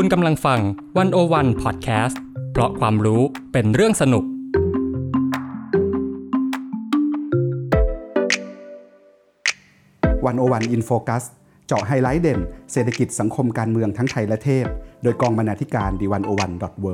[0.00, 0.60] คุณกำลังฟัง
[0.98, 2.20] One O One Podcast
[2.52, 4.24] เพราะความรู้เป็นเรื่องสนุก
[10.26, 11.24] One O One In Focus
[11.66, 12.40] เจาะไฮไลท์เด่น
[12.72, 14.66] เศรษฐกิจสังคมการเมืองทั้งไทยและเทศ
[15.02, 16.92] โดยกองบรรณาธิการ The One O One dot wor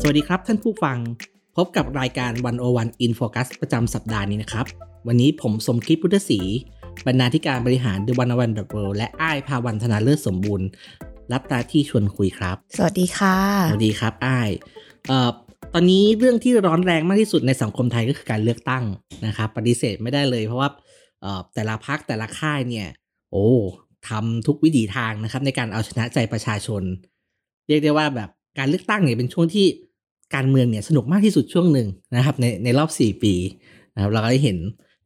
[0.00, 0.98] สวัสดีครับท่านผู้ฟัง
[1.56, 4.66] พบกับรายการ101 In Focus ประจำสัปดาห์นี้นะครับ
[5.06, 6.40] วันนี้ผมสมคิดพุทธศรี
[7.06, 10.66] บรรณาธิการบริหาร The101.world และอ้ายภาวรรณ ธนาเลิศสมบูรณ์
[11.32, 13.36] รับหน้าที่ชวนคุยครับ สวัสดีค่ะ
[13.70, 14.50] สวัสดีครับอ้าย
[15.08, 15.30] เอ่อ
[15.74, 18.84] ตอนนี้เรื่องที่ร้อนแรงมากที่สุดในสังคมไทยก็คือการเลือกตั้ง
[19.26, 20.68] นะครับปฏิเสธไม่ได้เลยเพราะว่า
[21.20, 22.88] เอ่อแต่ละพรรคแต่ละค่ายเนี่ย
[23.30, 23.46] โอ้
[24.08, 26.82] ทำทุกวิถีทางนะครับ ในการเอาชนะใจประชาชน
[27.68, 29.66] เรียกได้ว่าแบบการเลือกตั้งเนี่ยเป็นช่วงที่
[30.34, 33.34] การเมืองเนี่ยสนุกมากที่สุดช่วงหนึ่งนะครับ ในในรอบ 4 ปี
[33.94, 34.58] นะครับเราก็ได้เห็น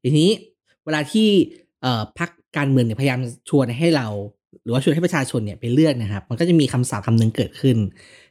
[0.02, 0.30] ทีนี้
[0.84, 1.28] เวลาที่
[1.82, 4.06] เอ่อพักการเมืองเนี่ยพยายามชวนให้เรา
[4.62, 7.76] หรือว่าชวนให้ประชาชนเนี่ยไปเลือกนะครับ มันก็จะมีคำสาปคำหนึ่งเกิดขึ้น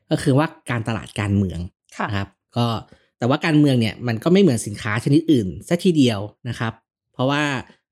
[0.09, 1.59] ก็คือว่าการตลาดการเมือง
[1.97, 2.67] ค่ะนะครับ ก็
[3.19, 6.73] แต่ว่าการเมืองเนี่ยมันก็ไม่เหมือนสินค้าชนิดอื่นซะทีเดียวนะครับ
[7.13, 7.43] เพราะว่า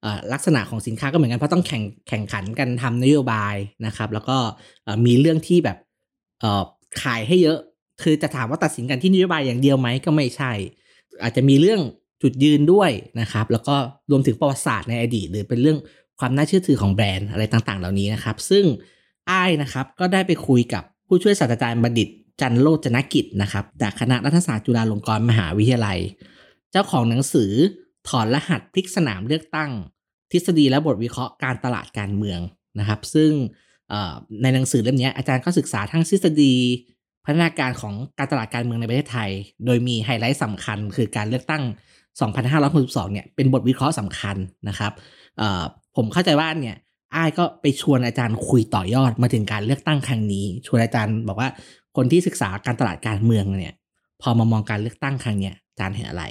[0.01, 4.37] เอ่อลักษณะของสินค้าก็เหมือนกันเพราะต้องแข่งแข่งขันกันทำนโยบายนะครับ แล้วก็
[4.83, 5.77] เอ่อมีเรื่องที่แบบ
[6.39, 6.63] เอ่อ
[7.01, 7.59] ขายให้เยอะ
[8.01, 10.51] คือจะถามว่าตัดสินกันที่นโยบายอย่างเดียวไหมก็ไม่ใช่
[11.23, 11.81] อาจจะมีเรื่อง
[12.21, 13.75] จุดยืนด้วยนะครับ แล้วก็
[14.11, 15.77] รวมถึงประวัติศาสตร์ในอดีต หรือเป็นเรื่อง
[16.19, 18.65] ความน่าเชื่อถือของแบรนด์อะไรต่างๆ เหล่านี้นะครับ ซึ่ง
[19.31, 22.09] อ้ายนะครับก็ได้ไปคุยกับผู้ช่วยศาสตราจารย์บัณฑิต
[22.41, 25.99] จันโรจนกิจนะครับจากคณะรัฐศาสตร์จุฬาลงกรณ์มหาวิทยาลัย
[26.71, 27.51] เจ้าของหนังสือ
[28.07, 29.71] ถอนรหัสพลิกสนามเลือกตั้ง
[30.31, 32.39] ทฤษฎีและบทวิเคราะห์การตลาดการเมือง
[32.79, 33.31] นะครับ ซึ่ง
[34.41, 36.55] ในหนังสือเล่มนี้อาจารย์ก็ศึกษาทั้งทฤษฎี
[37.27, 39.29] พัฒนาการของการตลาดการเมืองในประเทศไทย
[39.65, 41.63] โดยมีไฮไลท์สำคัญ คือการเลือกตั้ง
[42.37, 44.37] 2562 เนี่ย เป็นบทวิเคราะห์สำคัญ
[44.69, 44.91] นะครับ
[45.95, 46.75] ผมเข้าใจว่าเนี่ย
[47.15, 51.49] อ้ายก็ไปชวนอาจารย์คุยต่อยอดมาถึงการเลือกตั้งครั้งนี้ ชวนอาจารย์บอกว่า
[51.97, 53.73] คนที่ศึกษาการตลาดการเมืองเนี่ย
[54.21, 56.23] พอมามองการเลือกตั้งครั้งเนี้ยอาจารย์เห็นอะไร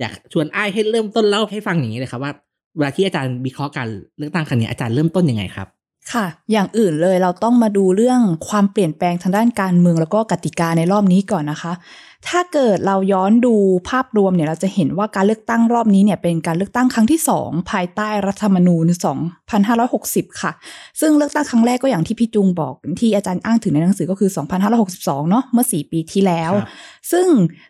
[0.00, 2.32] อยากชวนอ้ายให้เริ่มต้นเล่าให้ฟังอย่างนี้เลยครับว่า
[2.76, 5.68] เวลาที่อาจารย์วิเคราะห์การเลือกตั้งครั้งนี้อาจารย์เริ่มต้นยังไงครับ
[6.12, 11.72] ค่ะ อย่างอื่นเลยเราต้องมาดูเรื่องความเปลี่ยนแปลงทางด้านการเมืองแล้วก็กติกาในรอบนี้ก่อนนะคะ
[12.28, 13.54] ถ้าเกิดเราย้อนดู
[13.88, 18.86] ภาพรวมเนี่ยเราจะเห็นว่าการเลือกตั้งรอบนี้เนี่ยเป็นการเลือกตั้งครั้งที่ 2 ภายใต้รัฐธรรมนูญ
[19.62, 20.52] 2560 ค่ะ
[21.00, 24.30] ซึ่งเลือกตั้งครั้งแรกก็อย่างที่พี่จุงบอกที่อาจารย์อ้างถึงในหนังสือก็คือ
[24.80, 26.68] 2562 เนาะเมื่อ 4 ปีที่แล้วครับ
[27.12, 27.26] ซึ่ง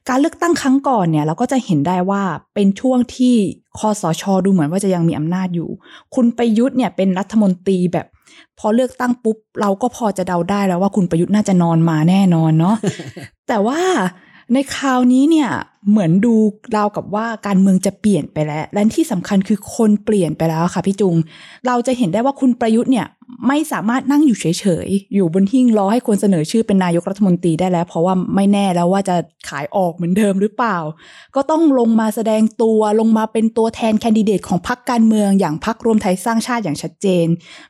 [0.09, 2.23] การเลือกตั้งครั้งก่อนเนี่ยเราก็จะเห็นได้ว่า
[2.55, 3.35] เป็นช่วงที่
[3.79, 5.69] คอสชดูเหมือนว่าจะยังมีอำนาจอยู่
[6.15, 8.07] คุณประยุทธ์เนี่ยเป็นรัฐมนตรีแบบ
[8.59, 12.77] พอเลือกตั้งปุ๊บ เราก็พอจะเดาได้แล้วว่าคุณประยุทธ์น่าจะนอนมาแน่นอนเนาะ
[13.49, 13.81] แต่ว่า
[14.55, 15.49] ในคราวนี้เนี่ย
[15.91, 16.35] เหมือนดู
[16.77, 21.15] ราวกับว่าการเมืองจะเปลี่ยนไปแล้ว และที่สำคัญคือคนเปลี่ยนไปแล้วค่ะพี่จุง
[21.67, 23.07] เราจะเห็นได้ว่าคุณประยุทธ์เนี่ย
[23.49, 24.47] ไม่สามารถนั่งอยู่เฉ
[24.87, 29.17] ยๆ อยู่บนหิ้งรอให้คนเสนอชื่อเป็นนายกรัฐมนตรีได้แล้ว เพราะว่าไม่แน่แล้วว่าจะ
[29.49, 30.77] ขายออกเหมือนเดิมหรือเปล่า
[31.35, 37.27] ก็ต้องลงมาแสดงตัวลงมาเป็นตัวแทนแคนดิเดตของพรรคการเมืองอย่างพรรครวมไทยสร้างชาติอย่างชัดเจน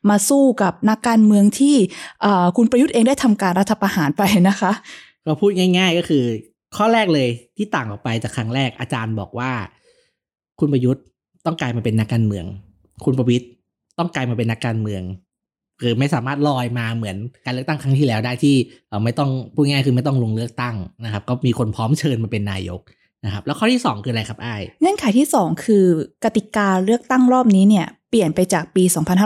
[0.09, 1.77] มาสู้กับนักการเมืองที่
[2.57, 4.73] คุณประยุทธ์เองได้ทำการรัฐประหารไปนะคะ
[5.27, 6.25] ก็พูดง่าย ๆ ก็คือ
[6.77, 9.51] ข้อแรกเลยที่ต่างออกไปจากครั้งแรกอาจารย์บอกว่า
[10.61, 11.05] คุณประยุทธ์
[11.47, 12.45] ต้องกลายมาเป็นนักการเมือง
[13.05, 13.47] คุณประวิตย
[13.99, 15.03] ต้องกลายมาเป็นนักการเมือง
[15.81, 18.57] คือไม่สามารถลอยมาเหมือนการเลือกตั้งครั้งที่แล้วได้ที่
[19.05, 22.81] ไม่ต้องพูดง่ายคือไม่ต้องลงเลือกตั้งนะครับ ก็มีคนพร้อมเชิญมาเป็นนายก
[23.25, 25.85] นะครับ แล้วข้อที่สองคืออะไรครับไอ้เงื่อนไขที่ 2 คือ
[26.25, 28.85] กติกาเลือกตั้งรอบนี้เนี่ย ลี่ยนไปจากปี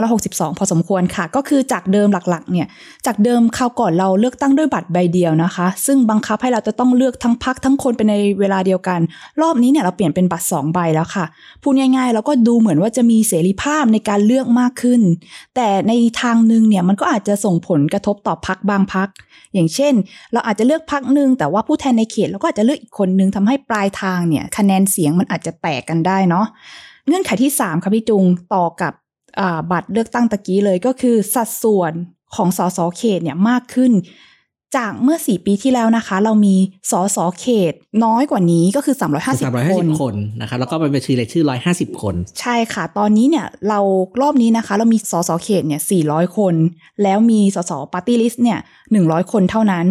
[0.09, 2.67] 2562 พอสมควรค่ะ ก็คือจากเดิมหลักๆ เนี่ย
[3.05, 8.99] จากเดิมคราวก่อนเราเลือกตั้งด้วยบัตรใบเดียวนะคะ ซึ่งบังคับให้เราจะต้องเลือกทั้งพักทั้งคนไปในเวลาเดียวกัน
[9.41, 11.25] รอบนี้เนี่ยเราเปลี่ยนเป็นบัตร 2 ใบแล้วค่ะ
[11.61, 15.01] พูดง่ายๆแล้วก็ดูเหมือนว่าจะมีเสรีภาพในการเลือกมากขึ้น
[15.55, 19.09] แต่ในทางหนึ่งเนี่ยมันก็อาจจะส่งผลกระทบต่อพักบางพัก
[19.53, 19.93] อย่างเช่น
[20.33, 26.45] เราอาจจะเลือกพักหนึ่งแต่ว่าผู้แทนในเขตเราก็อาจจะเลือกอีกคนนึงทำให้ปลายทางเนี่ยคะแนนเสียงมันอาจจะแตกกันได้เนาะ
[27.11, 28.23] เงื่อนไขที่ 3ค่ะพี่จุง
[28.55, 28.93] ต่อกับ
[29.71, 31.93] บัตรเลือกตั้งตะกี้เลยก็คือสัดส่วน
[32.35, 33.91] ของสสเขตเนี่ยมากขึ้น
[34.77, 36.55] จากเมื่อ 4 ปีที่แล้วนะคะ เรามี
[36.91, 37.73] สสเขต
[38.03, 39.45] น้อยกว่านี้ก็คือสามร้อยห้า350คสิ
[39.85, 43.79] นบคนนะครับแล้วก็เป็นบัญชีรายชื่อร้อยห้าสิบคน ใช่ค่ะ ตอนนี้เนี่ยเรา
[44.21, 46.53] รอบนี้นะคะ เรามีสสเขตเนี่ย 400 คน
[47.03, 48.59] แล้วมีสสปาร์ตี้ลิสต์เนี่ย
[48.95, 49.87] 100 คนเท่านั้น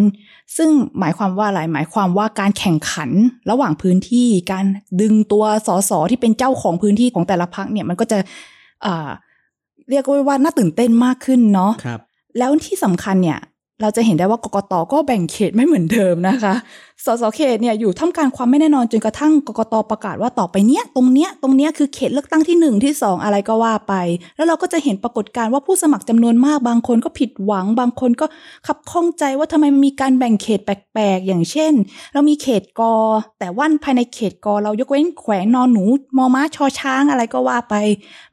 [0.57, 3.11] ซึ่งหมายความว่าอะไรหมายความว่าการแข่งขัน
[3.51, 4.65] ระหว่างพื้นที่ การ
[5.01, 8.19] ดึงตัวสสที่เป็นเจ้าของพื้นที่ของแต่ละพรรคเนี่ยมันก็จะ
[8.87, 9.09] อ่า
[9.91, 12.01] เรียกว่าน่าตื่นเต้นมากขึ้นเนาะครับ
[12.39, 13.39] แล้วที่สำคัญเนี่ย
[13.83, 16.55] เราจะเห็นได้ว่ากกตก็แบ่งเขตไม่เหมือนเดิมนะคะ
[17.05, 23.95] สสเขตเนี่ยอยู่ท่ามกลางความไม่แน่นอนจนกระทั่งกกตประกาศว่าต่อไปเนี้ยตรงเนี้ยตรงเนี้ยคือเขตเลือกตั้งที่หนึ่งที่สองอะไรก็ว่าไป
[24.37, 28.27] แล้วเราก็จะเห็นปรากฏการณ์ว่าผู้สมัครจำนวนมากบางคนก็ผิดหวัง บางคนก็
[28.67, 31.73] ขับข้องใจว่าทำไมมันมีการแบ่งเขตแปลกๆ อย่างเช่น
[32.13, 32.95] เรามีเขตกอ
[33.39, 35.85] แต่ว่าภายในเขตกอ เรายกเว้นแขวงนอนหนู
[36.17, 37.75] มอม้าชอช้างอะไรก็ว่าไป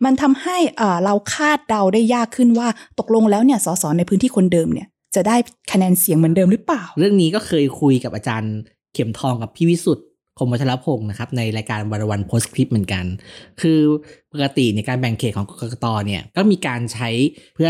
[0.03, 0.57] มันทำให้
[1.03, 2.67] เราคาดเดาได้ยากขึ้นว่า
[2.99, 4.88] ตกลงแล้วเนี่ยสสในพื้นที่คนเดิมเนี่ย
[5.18, 5.36] จะได้
[5.72, 8.56] คะแนนเสียงเหมือนเดิมหรือเปล่า เรื่องนี้ก็เคยคุยกับอาจารย์
[8.94, 10.06] เข็มทองกับพี่วิสุทธ์
[10.38, 13.06] คมวัชรพงศ์นะครับในรายการวันวันโพสคลิปเหมือนกัน
[13.62, 13.80] คือ
[14.31, 17.10] ปกติในการแบ่งเขตของกกตเนี่ยก็มีการใช้
[17.56, 17.69] เพื่อ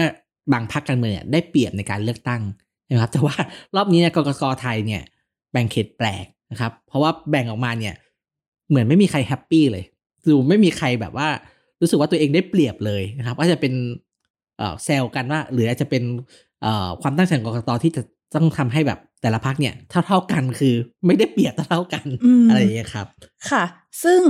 [0.53, 2.41] บางพรรคการเมืองเนี่ยได้เปรียบในการเลือกตั้ง
[2.89, 3.35] นะครับแต่ว่า
[3.75, 5.01] รอบนี้เนี่ยกกตไทยเนี่ย
[5.51, 7.93] แบ่งเขตแปลกนะครับ เพราะว่าแบ่งออกมาเนี่ย
[8.69, 9.83] เหมือนไม่มีใครแฮปปี้เลย
[10.29, 11.27] ดูไม่มีใครแบบว่า
[11.81, 13.73] รู้สึกว่าตัวเองได้เปรียบเลยนะครับ ก็จะเป็น
[14.83, 16.03] เซลกันว่าหรืออาจจะเป็น
[17.01, 18.01] ความตั้งใจของกกตที่จะ
[18.35, 20.73] ต้องทำให้แบบแต่ละพักเนี่ยเท่าเท่าๆกันคือ
[21.05, 23.07] ไม่ได้เปรียบเท่าเท่าๆกันอืมอะไรอย่างเงี้ยครับ
[23.49, 23.63] ค่ะ
[24.03, 24.21] ซึ่ง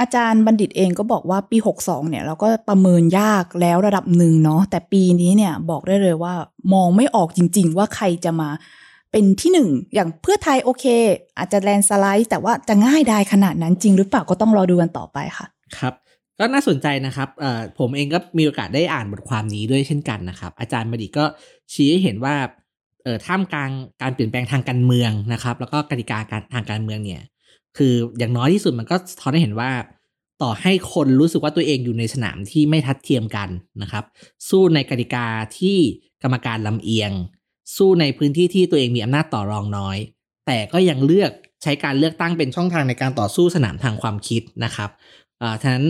[0.00, 6.34] อาจารย์บัณฑิตเองก็บอกว่าปี 62 เนี่ยเราก็ประเมินยากแล้วระดับหนึ่งเนาะแต่ปีนี้เนี่ยบอกได้เลยว่า
[6.72, 8.48] มองไม่ออกจริง ๆ ว่าใครจะมา
[9.12, 10.84] เป็นที่หนึ่งอย่างเพื่อไทยโอเค
[11.38, 15.46] อาจจะแลนด์สไลด์ แต่ว่าจะง่ายได้ขนาดนั้นจริงหรือเปล่าก็ต้องรอดูกันต่อไปค่ะ
[15.78, 15.94] ครับ
[16.38, 21.24] ก็น่าสนใจนะครับเอ่อผมเองก็มีโอกาสได้อ่านบทความนี้ด้วยเช่นกันนะครับ อาจารย์บดิก็
[21.72, 22.36] ชี้ให้เห็นว่า
[23.04, 23.70] เอ่อท่ามกลาง
[24.02, 27.22] การเปลี่ยนแปลงทางการเมืองนะครับ แล้วก็กติกาการทางการเมืองเนี่ย
[27.76, 29.70] คืออย่างน้อยที่สุดมันก็สะท้อนให้เห็นว่า
[30.42, 33.48] ต่อให้คนรู้สึกว่าตัวเองอยู่ในสนามที่ไม่ทัดเทียมกัน
[33.82, 34.04] นะครับ
[34.48, 35.26] สู้ในกติกา
[35.58, 35.78] ที่
[36.22, 37.12] กรรมการลำเอียง
[37.76, 39.96] สู้ในพื้นที่ที่ตัวเองมีอำนาจต่อรองน้อย
[40.46, 41.32] แต่ก็ยังเลือก
[41.62, 44.90] ใช้การเลือกตั้งเป็นช่องทางในการต่อสู้สนามทางความคิดนะครับ
[45.42, 45.84] อ่อฉะนั้น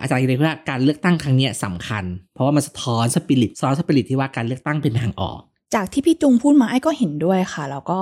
[0.00, 2.04] อาจารย์เลยว่าการเลือกตั้งครั้งนี้ยสำคัญ
[2.34, 5.40] เพราะว่ามันสะท้อนสปิริตซ้อนสปิริตที่ว่าการเลือกตั้งเป็นทางออก
[5.74, 8.00] จากที่พี่จุงพูดมาไอ้ก็เห็นด้วยค่ะ แล้วก็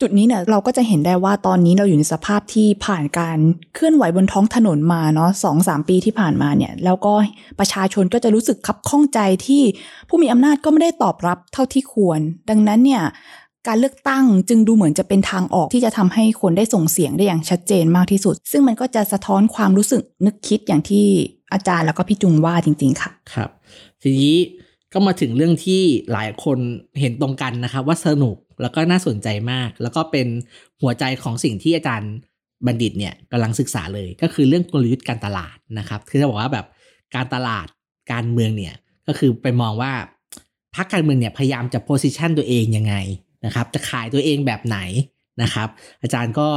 [0.00, 3.38] จุดนี้เนี่ยเราก็จะเห็นได้ว่าตอนนี้เราอยู่ในสภาพที่ผ่านการ
[3.74, 7.12] เคลื่อนไหวบนท้องถนนมาเนาะสองสามปีที่ผ่านมาเนี่ย แล้วก็
[7.58, 9.62] ประชาชนก็จะรู้สึกคับข้องใจที่
[10.08, 12.20] ผู้มีอำนาจก็ไม่ได้ตอบรับเท่าที่ควร
[12.50, 13.02] ดังนั้นเนี่ย
[13.68, 21.06] การเลือกตั้งจึงดูเหมือนจะเป็นทางออกที่จะทำให้คนได้ส่งเสียงได้อย่างชัดเจนมากที่สุด ซึ่งมันก็จะสะท้อนความรู้สึกนึกคิดอย่างที่
[21.52, 23.50] อาจารย์แล้วก็พี่จุงว่าจริง ๆ ค่ะ ครับ
[24.02, 24.34] ทีนี้
[24.92, 25.82] ก็มาถึงเรื่องที่
[26.12, 26.58] หลายคน
[27.00, 30.26] เห็นตรงกันนะครับ ว่าสนุกแล้วก็น่าสนใจมาก แล้วก็เป็น
[30.82, 32.12] หัวใจของสิ่งที่อาจารย์
[32.66, 36.66] บัณฑิตเนี่ยกำลังศึกษาเลยก็คือเรื่องกลยุทธ์การตลาดนะครับคือจะบอกว่าแบบ
[37.14, 37.66] การตลาด
[38.12, 38.74] การเมืองเนี่ย
[39.06, 39.92] ก็คือไปมองว่า
[40.76, 42.94] พรรคการเมืองเนี่ยพยายามจะโพสิชันตัวเองยังไง
[43.46, 44.78] นะครับจะขายตัวเองแบบไหน
[45.42, 45.68] นะครับ
[46.02, 46.48] อาจารย์ก็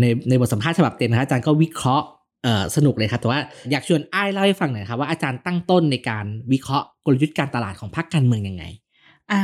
[0.00, 2.06] ในในบทสัมภาษณ์ฉบับเต็มนะครับอาจารย์ก็วิเคราะห์
[2.76, 3.40] สนุกเลยครับแต่ว่า
[3.70, 8.64] อยากชวนอ้ายเล่าให้ฟังหน่อยครับว่าอาจารย์ตั้งต้นในการวิเคราะห์กลยุทธ์การตลาดของพรรคการเมืองยังไง
[9.32, 9.42] อ่า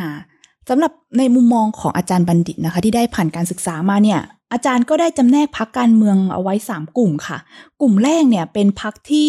[0.69, 4.21] สำหรับในมุมมองของอาจารย์บัณฑิตนะคะ ที่ได้ผ่านการศึกษามาเนี่ย
[4.53, 7.39] อาจารย์ก็ได้จำแนกพักการเมืองเอาไว้ 3 กลุ่มค่ะ
[7.81, 9.29] กลุ่มแรกเนี่ยเป็นพักที่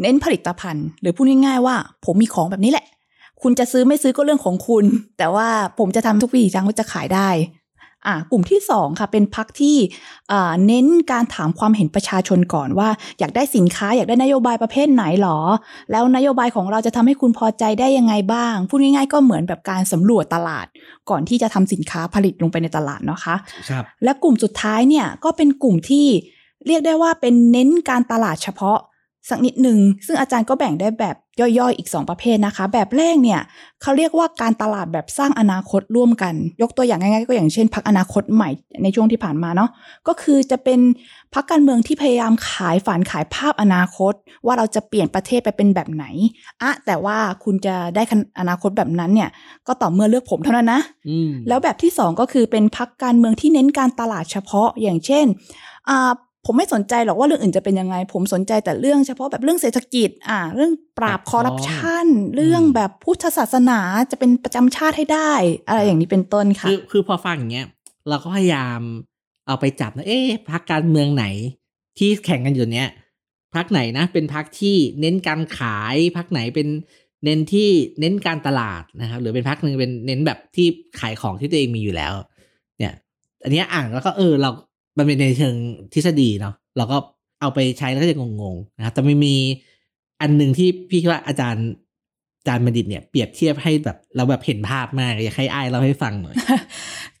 [0.00, 2.86] เน้นผลิตภัณฑ์ หรือพูดง่ายๆว่า ผมมีของแบบนี้แหละ
[3.44, 4.84] คุณจะซื้อไม่ซื้อก็เรื่องของคุณ
[5.18, 5.48] แต่ว่า
[5.78, 7.30] ผมจะทำทุกวิถีทางว่าจะขายได้
[8.06, 9.76] อ่ากลุ่มที่สองค่ะ เป็นพักที่
[10.32, 12.88] อ่าเน้นการถามความเห็นประชาชนก่อนว่า
[13.18, 15.38] อยากได้สินค้าอยากได้นโยบายประเภทไหนหรอ
[15.90, 20.66] แล้วนโยบายของเราจะทำให้คุณพอใจได้ยังไงบ้าง พูดง่ายๆ ก็เหมือนแบบการสำรวจตลาด
[21.10, 23.36] ก่อนที่จะทำสินค้าผลิตลงไปในตลาดเนาะคะ
[23.70, 26.06] ครับและกลุ่มสุดท้ายเนี่ยก็เป็นกลุ่มที่
[26.66, 28.78] เรียกได้ว่าเป็นเน้นการตลาดเฉพาะ
[29.28, 33.40] สักนิดหนึ่งซึ่งอาจารย์ก็แบ่งได้แบบย่อยๆ อีก 2 ประเภทนะคะ แบบแรกเนี่ย
[33.82, 38.50] เขาเรียกว่าการตลาดแบบสร้างอนาคตร่วมกัน ยกตัวอย่างง่ายๆ ก็อย่างเช่นพักอนาคตใหม่
[38.82, 39.70] ในช่วงที่ผ่านมาเนาะ
[40.08, 40.80] ก็คือจะเป็น
[41.34, 44.12] พักการเมืองที่พยายามขายฝันขายภาพอนาคต
[44.46, 46.04] ว่าเราจะเปลี่ยนประเทศไปเป็นแบบไหน
[46.62, 48.02] อะแต่ว่าคุณจะได้
[48.40, 49.30] อนาคตแบบนั้นเนี่ย
[49.66, 55.24] ก็ต่อเมื่อเลือกผมเท่านั้นนะอืมแล้วแบบที่สองก็คือเป็นพักการเมืองที่เน้นการตลาดเฉพาะอย่างเช่น
[55.90, 56.12] อ่า
[56.46, 65.32] ผมไม่สนใจหรอกว่าเรื่องอื่นจะเป็นยังไง ผมสนใจแต่เรื่องเฉพาะแบบเรื่องเศรษฐกิจ อ่า เรื่องปราบคอร์รัปชันเรื่องแบบพุทธศาสนาจะเป็นประจำชาติให้ได้
[65.68, 67.66] อะไรอย่างนี้เป็นต้นค่ะ คือคือพอฟังอย่างเงี้ย
[68.08, 68.80] เราก็พยายาม
[69.46, 71.26] เอาไปจับนะเอ๊ะพักการเมืองไหน
[71.98, 72.88] ที่แข่งกันอยู่เนี้ย
[73.54, 76.68] พักไหนนะเป็นพักที่เน้นการขายพักไหนเป็น
[77.24, 77.68] เน้นที่
[78.00, 80.66] เน้นการตลาดนะครับ หรือเป็นพักหนึ่งเป็นเน้นแบบที่
[81.00, 82.12] ขายของที่ตัวเองมีอยู่แล้ว
[82.78, 82.94] เนี่ย
[83.42, 84.50] อันเนี้ยอ่านแล้วก็เออเรา
[84.98, 85.54] มันเป็นในเชิง
[85.92, 86.96] ทฤษฎีเนาะเราก็
[87.40, 89.34] เอาไปใช้แล้วก็จะงงๆนะครับแต่ไม่มี
[90.20, 91.66] อันหนึ่งที่พี่คิดว่าอาจารย์
[92.40, 96.34] อาจารย์บัณฑิตเนี่ยเปรียบเทียบให้แบบเราแบบเห็นภาพมากอยากให้อ้ายเราให้ฟังหน่อย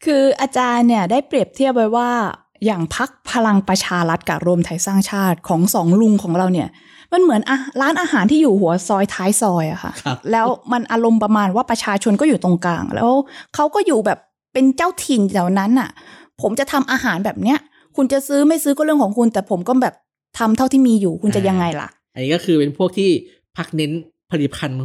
[0.04, 2.10] คืออาจารย์เนี่ยได้เปรียบเทียบไว้ว่า
[2.66, 6.68] อย่างพักพลังประชารัฐกับรวมไทยสร้างชาติของสองลุงของเราเนี่ย
[7.12, 13.10] มันเหมือนอะร้านอาหารที่อยู่หัวซอยท้ายซอยอะค่ะครับแล้วมันอารมณ์ประมาณว่าประชาชนก็อยู่ตรงกลาง แล้ว
[13.54, 14.18] เขาก็อยู่แบบ
[14.52, 15.90] เป็นเจ้าถิ่นแถวนั้นอะ
[16.42, 17.58] ผมจะทำอาหารแบบเนี้ย
[17.96, 19.94] คุณจะซื้อไม่ซื้อก็เรื่องของคุณ แต่ผมก็แบบ
[20.38, 23.10] ทำเท่าที่มีอยู่คุณจะยังไงล่ะ อันนี้ก็คือเป็นพวกที่
[23.56, 23.92] พักเน้น
[24.30, 24.78] ผลิตภัณฑ์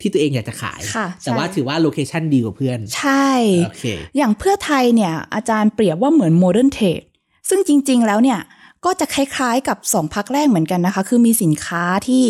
[0.00, 3.30] ที่ตัวเองอยากจะขายค่ะแต่ว่าใช่ถือว่า location ดีกว่าเพื่อน ใช่
[3.64, 3.84] โอเค
[4.16, 7.02] อย่างเพื่อไทยเนี่ย อาจารย์เปรียบว่าเหมือน modern trade
[7.48, 8.40] ซึ่งจริง ๆ แล้วเนี่ย
[8.84, 12.24] ก็จะคล้ายๆกับสองพรรคแรกเหมือนกันนะคะ คือมีสินค้าที่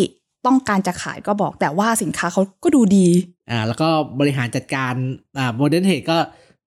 [0.45, 3.07] ต้องการจะขายก็บอก แต่ว่าสินค้าเขาก็ดูดี
[3.49, 3.87] อ่า แล้วก็
[4.19, 4.93] บริหารจัดการ
[5.37, 6.17] อ่า modern trade ก็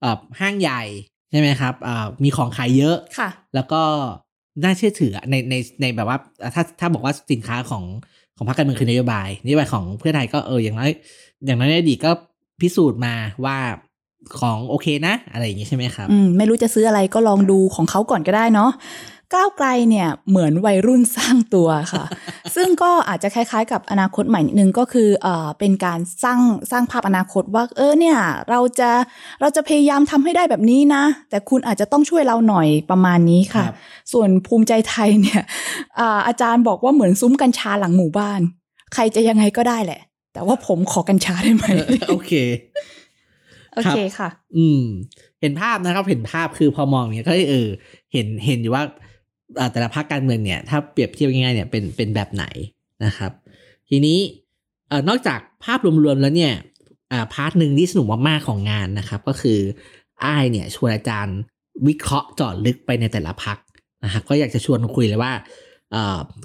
[0.03, 0.83] อ่าห้างใหญ่
[1.31, 3.83] ใช่ไหมครับอ่ามีของขายเยอะค่ะ แล้วก็
[4.63, 6.19] น่าเชื่อถือในในในแบบว่า
[6.55, 7.85] ถ้าถ้าบอกว่าสินค้าของ
[8.37, 10.91] ของพรรคการเมืองคือนโยบายนโยบายของเพื่อไทยก็เอออย่างน้อย
[11.47, 12.11] อย่างน้อยในอดีตก็
[12.61, 13.57] พิสูจน์มาว่า
[14.41, 18.71] ของโอเคนะ อะไรอย่างงี้ใช่ไหมครับ อืมไม่รู้จะซื้ออะไรก็ลองดูของเขาก่อนก็ได้เนาะ
[19.35, 22.05] ก้าวไกลเนี่ยเหมือนวัยรุ่นสร้างตัวค่ะ
[22.57, 28.19] ซึ่งก็อาจจะคล้ายๆ กับอนาคตใหม่นิดนึงก็คือเอ่อเป็นการสร้างสร้างภาพอนาคตว่า เออเนี่ย
[28.51, 28.91] เราจะ
[29.41, 33.77] เราจะพยายามทำให้ได้แบบนี้นะ แต่คุณอาจจะต้องช่วยเราหน่อยประมาณนี้ค่ะครับ
[34.13, 35.43] ส่วนภูมิใจไทยเนี่ย
[35.99, 38.41] อ่าอาจารย์บอกว่าเหมือนซุ้มกัญชาหลังหมู่บ้าน
[38.95, 40.01] ใครจะยังไงก็ได้แหละ
[40.33, 41.65] แต่ว่าผมขอกัญชาได้ไหม
[42.09, 42.33] โอเค
[43.75, 44.83] โอเคค่ะ อืม
[45.41, 47.69] เห็นภาพนะครับ เห็นภาพคือพอมองอย่างเนี้ยก็เออ
[48.13, 49.10] เห็นเห็นอยู่ว่าอ่า
[49.73, 52.45] แต่ละภาคการเมืองเนี่ยถ้าเปรียบเทียบง่ายๆเนี่ยเป็นเป็นแบบไหน
[53.05, 53.33] นะครับ
[53.89, 54.19] ทีนี้
[55.09, 56.53] นอกจากภาพรวมๆแล้วเนี่ย
[57.13, 59.59] อ่าพาร์ทหนึ่งที่สนุกมากๆของงานนะครับ ก็คือ
[60.25, 61.39] อ้ายเนี่ยชวนอาจารย์
[61.87, 63.59] วิเคราะห์เจาะลึกไปในแต่ละพัก
[64.05, 65.33] นะครับก็อยากจะชวนคุยเลยว่า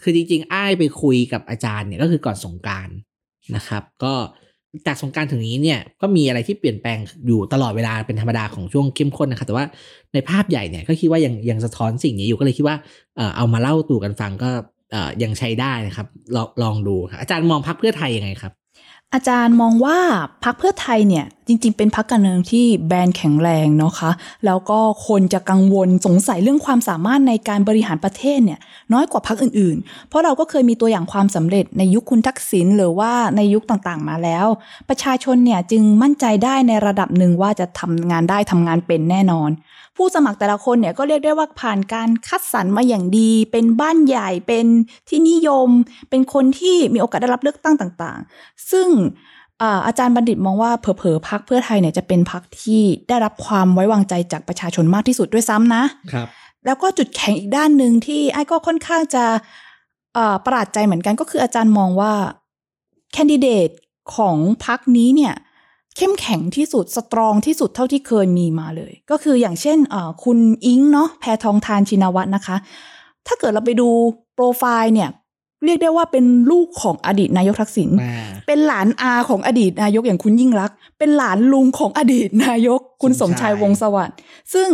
[0.03, 2.89] คือจริงๆ อ้ายไปคุยกับอาจารย์เนี่ยก็คือก่อนสงการ
[3.55, 4.13] นะครับ ก็
[4.87, 9.65] จากสงการถึงนี้เนี่ยก็มีอะไรที่เปลี่ยนแปลงอยู่ตลอดเวลาเป็นธรรมดาของช่วงเข้มข้นนะครับแต่ว่า
[10.13, 12.75] ในภาพใหญ่เนี่ยก็คิดว่ายังยังสะท้อนสิ่งนี้อยู่ก็เลยคิดว่า
[13.37, 14.49] เอามาเล่าตู่กันฟังก็
[15.23, 18.53] ยังใช้ได้นะครับลองลองดูครับอาจารย์มองพักเพื่อไทยยังไงครับ
[19.15, 19.97] อาจารย์มองว่า
[20.43, 24.11] พักเพื่อไทยเนี่ย จริง ๆ เป็นพักการเมืองที่แบรนด์แข็งแรงเนาะคะ
[24.45, 28.59] แล้วก็คนจะกังวลสงสัยเรื่องความสามารถในการบริหารประเทศเนี่ย
[28.93, 34.47] น้อยกว่าพักอื่น ๆ เพราะเราก็เคยมีตัวอย่างความสำเร็จในยุคคุณทักษิณหรือว่าในยุคต่างๆ มาแล้ว
[34.89, 39.49] ประชาชนเนี่ยจึงมั่นใจได้ในระดับหนึ่งว่าจะทำงานได้ทำงานเป็นแน่นอน
[39.95, 44.65] ผู้สมัครแต่ละคนเนี่ยก็เรียกได้ว่าผ่านการคัดสรรมาอย่างดี เป็นบ้านใหญ่เป็น
[45.09, 45.69] ที่นิยม
[46.09, 48.87] เป็นคนที่มีโอกาสได้รับเลือกตั้งต่างๆ ซึ่ง
[49.61, 55.83] อ่าอาจารย์บัณฑิตมองว่าเผลอๆพักเพื่อไทยเนี่ยจะเป็นพักที่ได้รับความไว้วางใจจากประชาชนมากที่สุดด้วยซ้ำนะ
[56.13, 56.27] ครับ
[56.65, 59.25] แล้วก็จุดแข็งอีกด้านหนึ่งที่ไอ้ก็ค่อนข้างจะ
[60.13, 62.13] เอ่อประหลาดใจเหมือนกันก็คืออาจารย์มองว่า
[63.13, 63.69] แคนดิเดต
[64.15, 65.33] ของพักนี้เนี่ย
[65.97, 72.57] เข้มแข็งที่สุดสตรองที่สุดเท่าที่เคยมีมาเลย ก็คืออย่างเช่นเอ่อคุณอิงเนาะแพทองทานชินวัตรนะคะ
[73.27, 73.89] ถ้าเกิดเราไปดู
[74.33, 75.09] โปรไฟล์เนี่ย
[75.65, 78.13] เรียกได้ว่าเป็นลูกของอดีตนายกทักษิณมา
[78.47, 84.17] เป็นหลานอาของอดีตนายกอย่างคุณยิ่งรักษณ์เป็นหลานลุงของอดีตนายกคุณสมชายวงศ์สวัสดิ์
[84.53, 84.69] ซึ่ง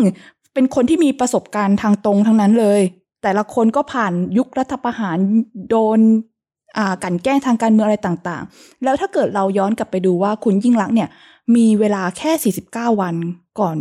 [0.53, 2.81] เป็นคนที่มีประสบการณ์ทางตรงทั้งนั้นเลย
[3.23, 5.17] แต่ละคนก็ผ่านยุครัฐประหาร
[5.69, 6.30] โดนอ่า
[7.03, 11.09] กันแกล้งทางการเมืองอะไรต่างๆ แล้วถ้าเกิดเราย้อนกลับไปดูว่าคุณยิ่งรักษ์เนี่ย
[11.55, 13.15] มีเวลาแค่ 49 วัน
[13.59, 13.77] ก่อน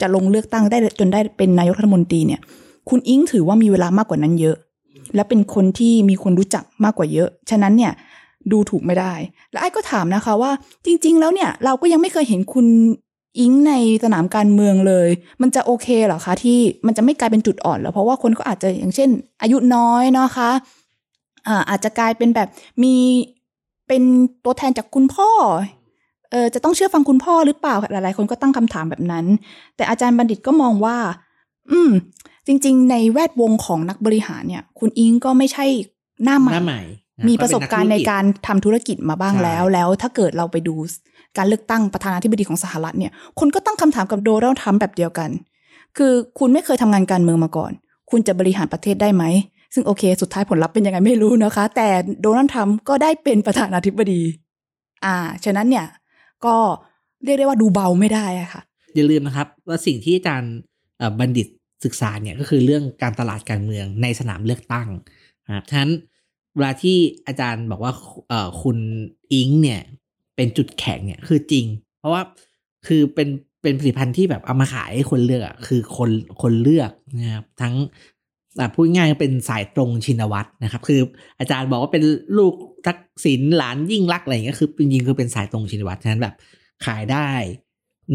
[0.00, 2.40] จะลงเลือกตั้งได้จนได้เป็นนายกรัฐมนตรีเนี่ย
[2.88, 4.56] คุณอิงถือว่ามีเวลามากกว่านั้นเยอะ
[5.14, 7.92] และเป็นคนที่มีคนรู้จักมากกว่าเยอะ ฉะนั้นเนี่ย
[8.52, 9.12] ดูถูกไม่ได้
[9.50, 10.50] แล้วไอ้ก็ถามนะคะว่า
[10.86, 12.66] จริง ๆ แล้วเนี่ยเราก็ยังไม่เคยเห็นคุณ
[13.38, 13.72] อิงใน
[14.04, 15.08] สนามการเมืองเลย
[15.42, 19.10] มันจะโอเคเหรอคะที่มันจะไม่กลายเป็นจุดอ่อนเหรอเพราะว่าคนก็อาจจะอย่างเช่น
[19.42, 20.50] อายุน้อยเนาะคะ
[21.48, 22.48] อ่าอาจจะกลายเป็นแบบ
[22.82, 22.94] มี
[23.88, 24.02] เป็น
[24.44, 25.30] ตัวแทนจากคุณพ่อ
[26.30, 29.26] เออจะต้องเชื่อฟังคุณพ่อหรือเปล่าหลายๆ คนก็ตั้งคำถามแบบนั้น
[29.76, 30.96] แต่อาจารย์บัณฑิตก็มองว่า
[31.70, 31.90] อืม
[32.46, 35.64] จริง ๆ ในแวดวงของนักบริหารเนี่ย คุณอิงก็ไม่ใช่
[36.24, 36.80] หน้าใหม่หน้าใหม่
[37.24, 40.74] นมีประสบการณ์ในก็เป็การทำธุรกิจมาบ้างใช่แล้ว แล้วถ้าเกิดเราไปดู
[41.36, 45.30] การเลือกตั้งประธานาธิบดีของสหรัฐเนี่ย คนก็ตั้งคำถามกับโดนัลด์ทรัมป์แบบเดียวกัน
[45.96, 47.72] คือคุณไม่เคยทำงานการเมืองมาก่อน
[48.10, 49.24] คุณจะบริหารประเทศได้ไหม
[49.74, 51.88] ซึ่งโอเค สุดท้ายผลลัพธ์เป็นยังไงไม่รู้นะคะ แต่
[52.22, 54.22] โดนัลด์ทรัมป์ก็ได้เป็นประธานาธิบดี
[55.04, 55.86] อ่า ฉะนั้นเนี่ย
[56.46, 56.56] ก็
[57.24, 58.62] เรียกได้ว่าดูเบาไม่ได้ะค่ะ
[58.94, 60.54] อย่าลืมนะครับ ว่าสิ่งที่อาจารย์
[61.18, 61.48] บัณฑิต
[61.84, 64.88] ศึกษาเนี่ยก็คือเรื่องการตลาดการเมืองในสนามเลือกตั้ง
[65.46, 65.92] นะครับฉะนั้น
[66.54, 66.96] เวลาที่
[67.26, 67.92] อาจารย์บอกว่า
[68.62, 68.78] คุณ
[69.32, 69.80] อิงเนี่ย
[70.36, 71.66] เป็นจุดแข็งเนี่ยคือจริง
[71.98, 72.22] เพราะว่า
[72.86, 73.28] คือเป็น
[73.62, 76.10] เป็นผลิตภัณฑ์ที่แบบเอามาขายให้คนเลือกคือคน
[76.42, 77.74] คนเลือกนะครับทั้ง
[78.74, 81.00] พูดง่ายๆเป็นสายตรงชินวัตรนะครับ คือ
[81.38, 82.02] อาจารย์บอกว่าเป็น
[82.38, 82.54] ลูก
[82.86, 86.34] ทักษิณหลานยิ่งรักอะไรอย่างเงี้ยคือจริงๆคือเป็นสายตรงชินวัตรฉะนั้นแบบ
[86.84, 87.28] ขายได้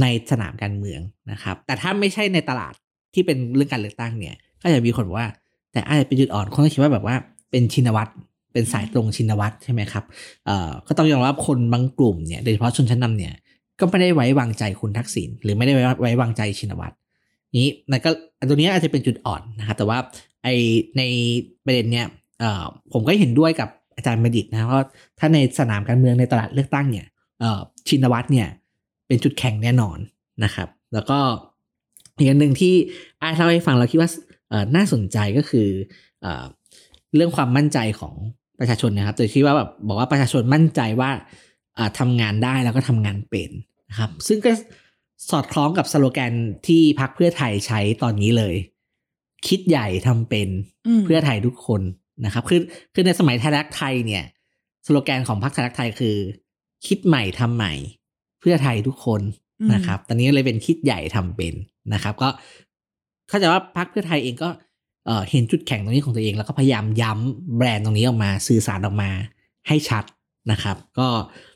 [0.02, 1.02] ในสนามการเมือง
[1.32, 2.74] นะครับ แต่ถ้าไม่ใช่ในตลาด
[3.14, 5.30] ที่เป็นเรื่องการเลือกตั้งเนี่ย ก็จะมีคนบอกว่า
[5.72, 7.16] แต่อาจจะเป็นจุดอ่อนคนก็คิดว่าแบบว่า
[7.52, 8.12] เป็นชินวัตร
[8.54, 10.04] เป็นสายตรงชินวัตรใช่ไหมครับ
[10.46, 13.34] เอ่อก็ต้องยอมรับคนบางกลุ่มเนี่ยโดยเฉพาะชนชั้นนำเนี่ย
[13.80, 16.96] ก็ไม่ได้ไว้วางใจคุณทักษิณหรือไม่ได้ไว้ไว้วางใจชินวัตร
[17.58, 18.10] นี้นั่นก็
[18.50, 19.98] ตัวนี้อาจจะเป็นจุดอ่อนนะครับแต่ว่า
[20.44, 20.48] ไอ
[20.98, 21.02] ใน
[21.66, 22.06] ประเด็นเนี้ย
[22.94, 24.86] ผมก็เห็นด้วยกับอาจารย์บัณฑิตนะเพราะ
[25.20, 27.06] ถ้าในสนามการเมืองในตลาดเลือกตั้งเนี่ย
[27.88, 28.48] ชินวัตรเนี่ย
[29.08, 29.98] เป็นจุดแข็งแน่นอน
[30.44, 31.20] นะครับ แล้วก็
[32.18, 32.74] อีกอันหนึ่งที่
[33.22, 34.10] อาเล่าให้ฟังเราคิดว่า
[34.76, 35.68] น่าสนใจก็คือ
[36.22, 36.28] เอ
[37.16, 38.16] เรื่องความมั่นใจของ
[38.60, 41.12] ประชาชนนะครับโดยที่ว่าแบบบอกว่าประชาชนมั่นใจว่า
[41.78, 43.50] อ่าทำงานได้แล้วก็ทำงานเป็น
[43.90, 44.52] นะครับ ซึ่งก็
[45.32, 46.34] สอดคล้องกับสโลแกน
[46.68, 48.56] ที่พรรคเพื่อไทยใช้ตอนนี้เลย
[49.48, 50.50] คิดใหญ่ทำเป็น
[51.00, 51.82] มเพื่อไทยทุกคน
[52.26, 52.60] นะครับ คือ
[52.94, 54.24] คือในสมัยไทยรักไทยเนี่ย
[54.86, 56.16] สโลแกนของพรรคไทยรักไทยคือ
[56.88, 57.74] คิดใหม่ทำใหม่
[58.40, 59.22] เพื่อไทยทุกคน
[59.62, 61.54] อืมนะครับ ตอนนี้เลยเป็นคิดใหญ่ทำเป็น
[61.94, 62.30] นะครับ ก็
[63.30, 64.50] เข้าใจว่าพรรคเพื่อไทยเองก็
[65.06, 69.10] เอ่อเห็นจุดแข็งตรงนี้ของตัวเอง แล้วก็พยายามย้ำแบรนด์ตรงนี้ออกมา สื่อสารออกมา
[69.68, 70.04] ให้ชัด
[70.52, 71.08] นะครับ ก็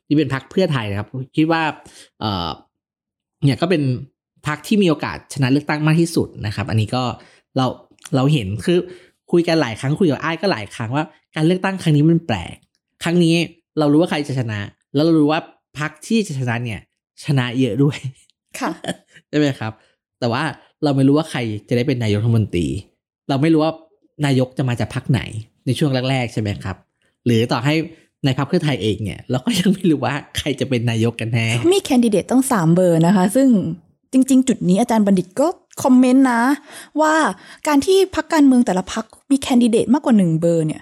[0.08, 1.62] นี่เป็นพรรคเพื่อไทยนะครับ คิดว่า
[3.40, 3.84] เอ่อเนี่ยก็เป็น
[4.48, 7.04] พรรคที่มีโอกาสชนะเลือกตั้งมากที่สุดนะครับ อันนี้ก็
[7.58, 7.66] เรา
[8.16, 8.78] เราเห็นคือ
[9.32, 11.06] คุยกันหลายครั้งคุยกับไอ้ายก็หลายครั้งว่า
[11.36, 12.56] การเลือกตั้งครั้งนี้มันแปลก
[13.04, 13.36] ครั้งนี้
[13.80, 14.60] เรารู้ว่าใครจะชนะ
[14.96, 15.42] แล้วเรารู้ว่า
[15.80, 16.80] พรรคที่จะชนะเนี่ย
[17.26, 17.98] ชนะเยอะด้วย
[18.60, 18.72] ค่ะ
[19.30, 19.72] ใช่ไหมครับ
[20.20, 20.44] แต่ว่า
[20.84, 22.68] เราไม่รู้ว่าใครจะได้เป็นนายกรัฐมนตรี
[23.30, 23.74] เราไม่รู้ว่า
[24.26, 25.22] นายกจะมาจากพรรคไหน
[25.66, 26.78] ในช่วงแรกๆใช่ไหมครับ
[27.26, 27.76] หรือต่อให้
[28.26, 33.50] ในพรรคเพื่อไทยเองเนี่ยเราก็ยังไม่รู้ว่าใครจะเป็นนายกกันแน่ มีแคนดิเดตต้องสามเบอร์นะคะ ซึ่ง
[34.12, 35.48] จริง ๆ จุดนี้อาจารย์บัณฑิตก็
[35.84, 36.42] คอมเมนต์นะ
[37.02, 37.14] ว่า
[37.68, 40.82] การที่พักการเมืองแต่ละพักมีแคนดิเดตมากกว่าหนึ่งเบอร์เนี่ย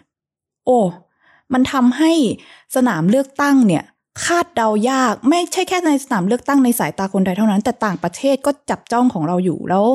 [0.65, 0.79] โอ้
[1.53, 2.11] มันทำให้
[2.75, 3.83] สนามเลือกตั้งเนี่ย
[4.25, 9.85] คาดเดายากไม่ใช่แค่ในสนามเลือกตั้งในสายตาคนไทยเท่านั้น แต่ต่างประเทศก็จับจ้องของเราอยู่แล้ว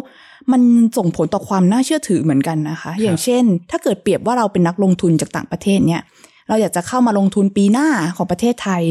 [0.53, 0.63] มัน
[0.99, 6.03] ส่งผลต่อความน่าเชื่อถือเหมือนกันนะคะ อย่างเช่น ถ้าเกิดเปรียบว่าเราเป็นนักลงทุนจากต่างประเทศเนี่ย
[6.49, 8.83] เราอยากจะเข้ามาลงทุนปีหน้าของประเทศไทย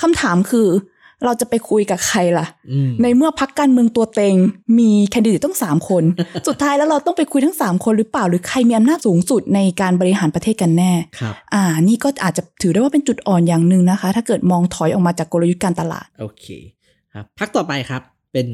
[0.00, 0.68] คำถามคือ
[1.24, 4.36] เราจะไปคุยกับใครล่ะอืมในเมื่อพักการเมืองตัวเต็ง
[4.78, 6.04] มีแคนดิเดตต้องสามคน
[6.48, 16.46] สุดท้ายแล้วเราต้องไปคุยทั้งสามคนหรือเปล่า หรือใครมีอำนาจสูงสุดในการบริหารประเทศกันแน่ครับอ่า นี่ก็อาจจะถือได้ว่าเป็นจุดอ่อนอย่างหนึ่งนะคะ ถ้าเกิดมองถอยออกมาจากกลยุทธ์การตลาด โอเค
[17.14, 18.48] ครับพักต่อไปครับ เป็น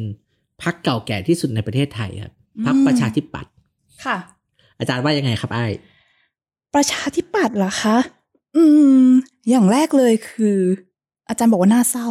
[0.63, 2.33] พักเก่าแก่ที่สุดในประเทศไทยครับ
[2.67, 3.53] พักอืมประชาธิปัตย์
[4.05, 4.17] ค่ะ
[4.79, 5.73] อาจารย์ว่ายังไงครับไอ้าย
[6.75, 7.97] ประชาธิปัตย์เหรอคะ
[8.57, 8.65] อื
[9.05, 9.07] ม
[9.49, 10.59] อย่างแรกเลยคือ
[11.29, 12.09] อาจารย์บอกว่าน่าเศร้า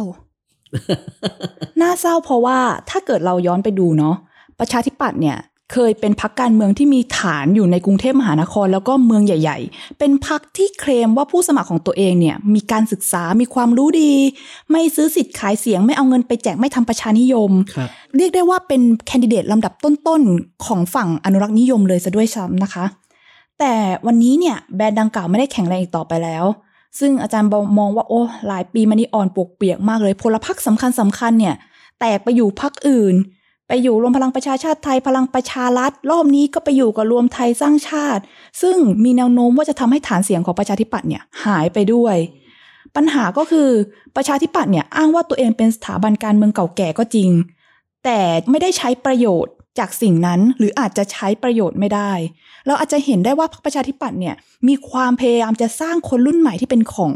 [1.80, 2.58] น่าเศร้าเพราะว่า
[2.90, 4.16] ถ้าเกิดเราย้อนไปดูเนาะ
[4.58, 5.38] ประชาธิปัตย์เนี่ย
[5.72, 14.12] เคยเป็นพักการเมืองที่มีฐานอยู่ในกรุงเทพมหานครแล้วก็เมืองใหญ่ ๆ เป็นพักที่เคลมว่าผู้สมัครของตัวเองเนี่ยมีการศึกษา มีความรู้ดี
[14.70, 22.84] ไม่ซื้อสิทธิ์ขายเสียง ไม่เอาเงินไปแจก ไม่ทำประชานิยมครับเรียกได้ว่าเป็นแคนดิเดตลำดับต้นๆ ของฝั่งอนุรักษ์นิยมเลยซะด้วยซ้ำนะคะ
[23.66, 26.44] แต่วันนี้เนี่ยแบรนด์ดังกล่าวไม่ได้แข็งแรงอีกต่อไปแล้ว
[26.98, 27.48] ซึ่งอาจารย์
[27.78, 31.54] มองว่าโอ้หลายปีมานี้อ่อนปวกเปียกมากเลยพลพรรคสำคัญสำคัญเนี่ย
[32.00, 33.14] แตกไปอยู่พรรคอื่น
[33.68, 38.22] ไปอยู่รวมพลังประชาชาติไทยพลังประชารัฐรอบนี้ก็ไปอยู่กับรวมไทยสร้างชาติ
[38.62, 42.16] ซึ่งมีแนวโน้มว่าจะทำให้ฐานเสียงของประชาธิปัตย์เนี่ยหายไปด้วย
[42.96, 43.68] ปัญหาก็คือ
[44.16, 47.30] ประชาธิปัตย์เนี่ยอ้างว่าตัวเองเป็นสถาบันการเมืองเก่าแก่ก็จริง
[48.04, 52.12] แต่ไม่ได้ใช้ประโยชน์ จากสิ่งนั้นหรืออาจจะใช้ประโยชน์ไม่ได้
[52.66, 54.34] เราอาจจะเห็นได้ว่าพรรคประชาธิปัตย์เนี่ย
[54.68, 57.14] มีความพยายามจะสร้างคนรุ่นใหม่ที่เป็นของ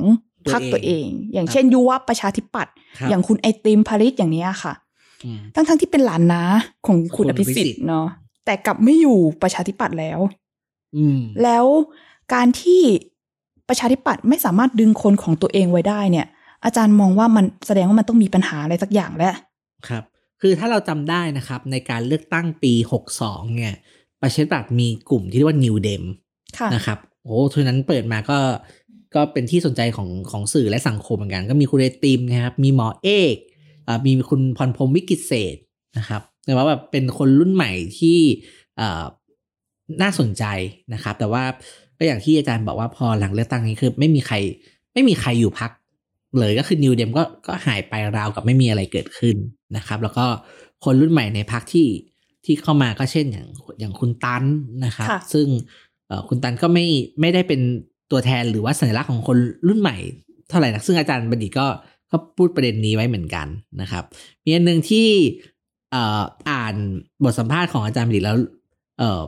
[0.53, 4.73] พรรคตัวเอง อย่างเช่นยุวประชาธิปัตย์ครับอย่างคุณไอติมพาริสอย่างเนี้ยค่ะ
[5.25, 6.43] อืมทั้งๆที่เป็นหลานนา
[6.87, 8.07] ของคุณคุณอภิสิทอภิสิทธิ์ธิ์เนาะ
[8.45, 10.19] แต่กลับไม่อยู่ประชาธิปัตย์แล้ว
[10.97, 11.65] อืมแล้ว
[12.35, 12.83] การที่
[13.69, 16.27] ประชาธิปัตย์ไม่สามารถดึงคนของตัวเองไว้ได้เนี่ย
[16.65, 19.35] อาจารย์มองว่ามันแสดงว่ามันต้องมีปัญหาอะไรสักอย่างแล้ว
[19.89, 20.05] ครับ
[20.41, 22.73] คือถ้าเราจำได้นะครับในการเลือกตั้งปี
[23.15, 23.75] 62 เนี่ย
[24.21, 26.05] ประชาธิปัตย์มีกลุ่มที่เรียกว่า New Dem
[26.59, 28.39] ค่ะนะครับโอ้ทุนนั้นเปิดมาก็
[29.15, 33.37] ก็เป็นที่สนใจของของสื่อและสังคมเหมือนกัน ก็มีคุณไอติมนะครับ มีหมอเอก
[33.87, 35.57] อ่ามีคุณพรพรหมวิกิตเศษ
[35.99, 38.19] นะครับแต่ว่าแบบเป็นคนรุ่นใหม่ที่
[38.81, 39.05] อ่า
[40.03, 40.45] น่าสนใจ
[40.95, 41.45] นะครับ แต่ว่า
[41.99, 44.37] ก็อย่างที่อาจารย์บอกว่าพอหลังเลือกตั้งนี้คือไม่มีใคร
[44.95, 45.71] ไม่มีใครอยู่พัก
[46.39, 49.37] เลยก็คือนิวเดมก็ก็หายไปราวกับไม่มีอะไรเกิดขึ้น
[49.77, 50.27] นะครับ แล้วก็
[50.85, 51.89] คนรุ่นใหม่ในพักที่
[52.45, 53.49] ที่เข้ามาก็เช่นอย่าง
[53.81, 54.45] อย่างคุณตัน
[54.85, 55.47] นะครับค่ะซึ่ง
[56.09, 56.87] เอ่อคุณตันก็ไม่
[57.21, 57.61] ไม่ได้เป็น
[58.11, 59.37] ตัวแทนหรือว่าสัญลักษณ์ของคน
[59.69, 59.97] รุ่นใหม่
[60.49, 61.67] เท่าไหร่นะซึ่งอาจารย์บัณฑิตก็
[62.11, 63.47] ก็พูดประเด็นนี้ไว้เหมือนกัน
[63.81, 64.05] นะครับ
[64.45, 65.09] มีอันหนึ่งที่
[65.91, 66.75] เอ่ออ่าน
[67.25, 68.37] บทสัมภาษณ์ของอาจารย์บัณฑิตแล้ว
[68.99, 69.21] เอ่อ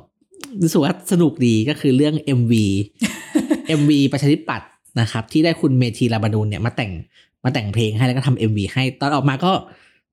[0.63, 2.53] รู้สึกว่าสนุกดีก็คือเรื่อง MV
[3.79, 4.69] MV ประชาธิปัตย์
[5.01, 6.93] นะครับ ที่ได้คุณเมธีลาบานูนเนี่ยมาแต่ง
[7.45, 9.53] มาแต่งเพลงให้แล้วก็ทำ MV ให้ ตอนออกมาก็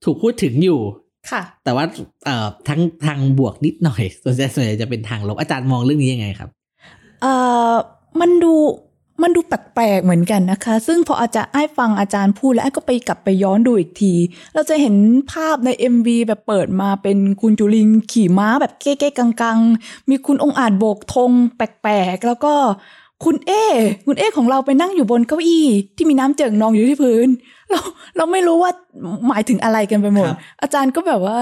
[0.04, 0.80] ถูกพูดถึงอยู่
[1.32, 1.86] ค่ะ แต่ว่า
[2.26, 6.50] เอ่อทั้งทางบวกนิดหน่อย ส่วนใหญ่ส่วนใหญ่จะเป็นทางลบอาจารย์มองเรื่องนี้ยังไงครับ
[7.22, 7.34] เอ่
[7.72, 7.74] อ
[8.20, 8.56] มันดู
[9.24, 14.14] มันดูแปลกๆเหมือนกันนะคะ ซึ่งพออาจารย์ไอ้ฟังอาจารย์พูดแล้วไอ้ก็ไปกลับไปย้อนดูอีกที
[14.54, 14.96] เราจะเห็น
[15.32, 22.54] ภาพใน MV แบบเปิดมาเป็นคุณจุลินขี่ม้าแบบเก๊ๆกังๆ มีคุณองค์อาจโบกธงแปลกๆ แล้วก็
[23.26, 23.52] คุณเอ
[24.06, 27.28] คุณเอของเราไปนั่งอยู่บนเก้าอี้ที่มีน้ำเจิ่งนองอยู่ที่พื้น
[27.70, 27.82] เรา
[28.18, 28.72] เราไม่รู้ว่า
[29.28, 31.40] หมายถึงอะไรกันไปหมดครับอาจารย์ก็แบบว่า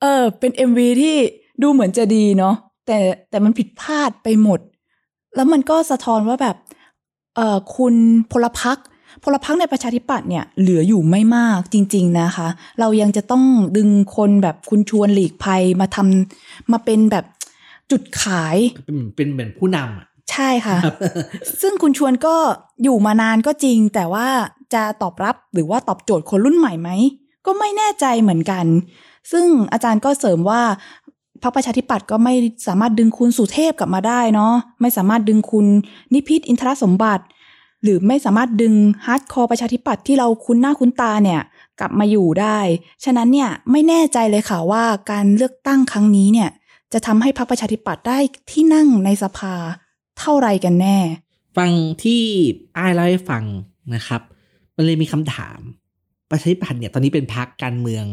[0.00, 1.16] เออ เป็น MV ที่
[1.62, 2.54] ดูเหมือนจะดีเนาะ
[2.86, 2.98] แต่
[3.30, 4.60] แต่มันผิดพลาดไปหมด
[5.34, 6.56] แล้วมันก็สะท้อนว่าแบบ
[7.36, 7.94] เอ่อคุณ
[8.32, 8.78] พลพัก
[9.24, 12.48] พลพักในประชาธิปัตย์เนี่ยเหลืออยู่ไม่มากจริง ๆนะคะ
[12.80, 13.44] เรายังจะต้อง
[13.76, 17.24] ดึงคนแบบคุณชวนหลีกภัยมาทำมาเป็นแบบ
[17.90, 20.96] จุดขายเป็นเป็นเหมือนผู้นำอะ ใช่ค่ะครับ
[21.62, 22.36] ซึ่งคุณชวนก็
[22.82, 24.28] อยู่มานานก็จริง แต่ว่า
[24.74, 26.90] จะตอบรับหรือว่าตอบโจทย์คนรุ่นใหม่ไหม
[27.46, 28.64] ก็ไม่แน่ใจเหมือนกัน
[29.32, 30.62] ซึ่งอาจารย์ก็เสริมว่า
[31.42, 32.34] พรรคประชาธิปัตย์ก็ไม่
[32.66, 35.66] สามารถดึงคุณสุเทพกลับมาได้เนาะไม่สามารถดึงคุณ
[36.14, 37.24] นิพิฏฐ์ อินทรสมบัติ
[37.82, 38.74] หรือไม่สามารถดึง
[39.06, 41.40] hardcore ประชาธิปัตย์ที่เราคุ้นหน้าคุ้นตาเนี่ย
[41.80, 42.58] กลับมาอยู่ได้
[43.04, 46.50] ฉะนั้นเนี่ยไม่แน่ใจเลยค่ะว่าการเลือกตั้งครั้งนี้เนี่ย
[46.92, 48.18] จะทำให้พรรคประชาธิปัตย์ได้
[48.50, 49.54] ที่นั่งในสภา
[50.20, 50.98] เท่าไรกันแน่
[51.56, 51.70] ฟัง
[52.02, 52.22] ที่
[52.76, 53.44] อ้ายเล่าให้ฟัง
[53.94, 54.20] นะครับ
[54.76, 55.58] มันเลยมีคำถาม
[56.30, 58.04] ประชาธิปัตย์เนี่ยตอนนี้เป็นพรรคการเมือง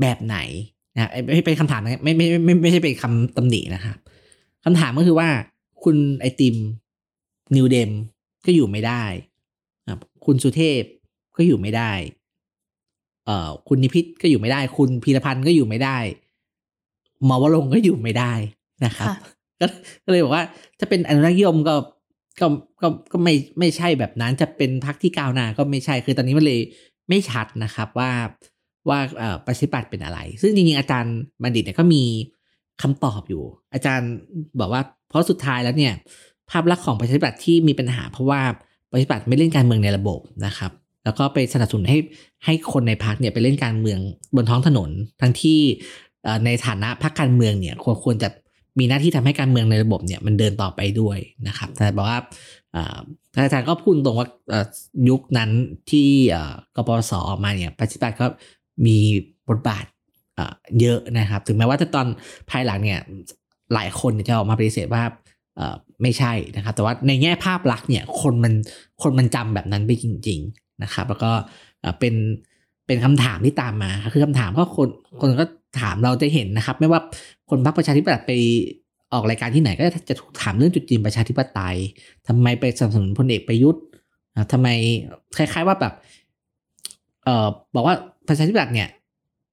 [0.00, 0.36] แบบไหน
[0.94, 3.96] นะเอ้ยไม่เป็นคำถามนะไม่ไม่ไม่ไม่ไม่ใช่เป็นคำตำหนินะครับ
[4.64, 5.28] คำถามก็คือว่า
[5.84, 6.56] คุณไอติม
[7.56, 7.90] นิวเดม
[8.46, 9.04] ก็อยู่ไม่ได้
[9.90, 10.82] ครับคุณสุเทพ
[11.36, 11.92] ก็อยู่ไม่ได้
[13.26, 15.98] เอ่อ คุณนิพิษก็อยู่ไม่ได้ คุณพีรพันธ์ก็อยู่ไม่ได้
[17.24, 18.32] หมอวรงค์ก็อยู่ไม่ได้
[18.84, 19.16] นะครับค่ะ
[20.04, 20.44] ก็เลยบอกว่า
[20.78, 21.74] ถ้าเป็นอนุรักษ์นิยมก็
[22.40, 22.46] ก็
[22.82, 26.60] ก็ก็ไม่ไม่ใช่แบบนั้นจะเป็นพรรคที่ก้าวหน้าก็ไม่ใช่คือตอนนี้มันเลย
[27.08, 28.10] ไม่ชัดนะครับว่า
[28.88, 32.02] ว่าเอ่อประชาธิปัตย์เป็นอะไร ซึ่งจริงๆอาจารย์บัณฑิตเนี่ยก็มี
[32.82, 33.42] คำตอบอยู่
[33.74, 34.10] อาจารย์
[34.60, 35.92] บอกว่าเพราะสุดท้ายแล้วเนี่ย
[36.50, 38.40] ภาพลักษณ์ของประชาธิปัตย์ที่มีปัญหา เพราะว่า
[38.90, 40.72] ประชาธิปัตย์ไม่เล่นการเมืองในระบบนะครับ
[41.04, 41.98] แล้วก็ไปสนับสนุนให้
[42.44, 43.98] ให้คนในพรรคเนี่ยไปเล่นการเมือง
[44.36, 45.60] บนท้องถนน ทั้งที่
[46.44, 48.28] ในฐานะพรรคการเมืองเนี่ยควรควรจะ
[48.78, 52.20] มีหน้าที่ทำให้การเมืองในระบบเนี่ยมันเดินต่อไปด้วยนะครับแต่บอกว่า
[52.72, 52.98] เอ่อ
[53.32, 54.28] ท่านอาจารย์ก็พูดตรงว่า
[55.08, 55.50] ยุคนั้น
[55.90, 56.08] ที่
[56.76, 58.26] กปสออกมาเนี่ยประชาธิปัตย์ก็
[58.86, 58.98] มี
[59.48, 59.84] บทบาท
[60.80, 62.06] เยอะนะครับ ถึงแม้ว่าจะตอน
[62.50, 63.00] ภายหลังเนี่ย
[63.74, 65.02] หลายคนจะออกมาปฏิเสธว่า
[66.02, 68.54] ไม่ใช่นะครับ แต่ว่าในแง่ภาพลักษณ์เนี่ยคนมัน
[69.02, 71.30] คนมันจำแบบนั้นไปจริง ๆนะครับ แล้วก็
[71.80, 72.14] เอ่อเป็น
[72.86, 74.88] เป็นคำถามที่ตามมาคือคำถามก็คน
[75.20, 75.44] คนก็
[75.80, 77.00] ถามเราจะเห็นนะครับ ไม่ว่า
[77.50, 78.32] คนพรรคประชาธิปัตย์ไป
[79.12, 81.76] ออกรายการที่ไหนก็จะถูกถามเรื่องจุดยืนประชาธิปไตย
[82.28, 83.82] ทำไมไปสนับสนุนพลเอกประยุทธ์
[84.34, 84.68] อะทำไม
[85.36, 85.92] คล้ายๆว่าแบบ
[87.24, 87.94] เออบอกว่า
[88.28, 88.88] ประชาธิปัตย์เนี่ย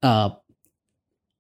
[0.02, 0.28] เออ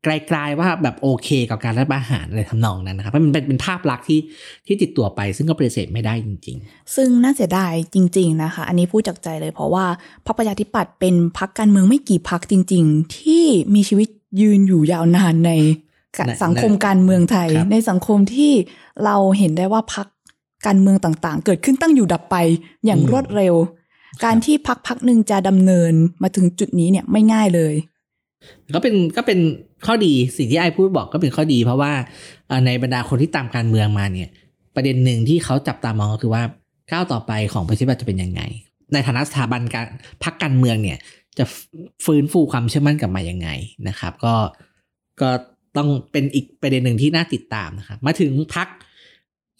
[0.03, 4.19] ไกลๆว่าแบบโอเคกับการรัฐประหารอะไรทำนองนั้นนะครับเพราะมันเป็นเป็นภาพลักษณ์ที่
[4.67, 9.85] ที่ติดตัวไป ซึ่งก็ปฏิเสธไม่ได้จริง ๆ ซึ่งน่าเสียดายจริง ๆนะคะ อันนี้พูดจากใจเลยเพราะว่า
[10.25, 14.09] พรรคประชาธิปัตย์เป็นพรรคการเมืองไม่กี่พรรคจริง ๆ ที่มีชีวิต
[14.41, 15.51] ยืนอยู่ยาวนานใน
[16.27, 18.51] ในสังคมการเมืองไทยครับในสังคมที่
[19.05, 20.07] เราเห็นได้ว่าพรรค
[20.67, 22.35] การเมืองต่างๆ เกิดขึ้นตั้งอยู่ดับไป
[22.85, 23.55] อย่างอืมรวดเร็ว
[24.25, 29.39] การที่พรรคพรรคหนึ่งจะดำเนินมาถึงจุดนี้เนี่ยไม่ง่ายเลยๆก็เป็นก็เป็น
[29.85, 31.91] ข้อดีสิ่งที่ไอ้พูดบอกก็เป็นข้อดี เพราะว่า
[32.47, 34.29] เอ่อในบรรดาคนที่ตามการเมืองมาเนี่ย
[34.75, 36.43] ประเด็นหนึ่งที่เขาจับตามองก็คือว่า
[36.91, 38.41] ก้าวต่อไปของประชาธิปัตย์จะเป็นยังไง
[38.93, 39.85] ในฐานะสถาบันการ
[40.23, 40.97] พรรคการเมืองเนี่ย
[41.39, 41.45] จะ
[42.05, 43.49] ฟื้นฟูความเชื่อมั่นกลับมายังไง
[43.87, 44.35] นะครับ ก็
[45.21, 45.29] ก็
[45.77, 48.67] ต้องเป็นอีกประเด็นหนึ่งที่น่าติดตามนะครับมาถึงพัก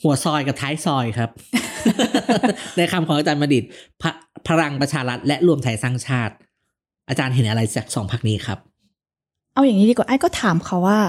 [0.01, 1.29] หัวซอยกับท้ายซอยครับ
[2.77, 3.63] ในคำของอาจารย์มดิต
[4.01, 4.11] พะ
[4.47, 6.33] พลังประชารัฐและรวมไทยสร้างชาติ
[7.09, 8.59] อาจารย์เห็นอะไรจากสองพักนี้ครับ
[9.53, 10.99] เอาอย่างนี้ดีกว่าไอ้ก็ถามเขาว่า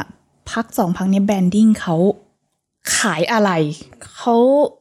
[0.52, 1.96] พักสองพักนี้แบรนดิ้งเขา
[2.98, 3.50] ขายอะไร
[4.14, 4.34] เขา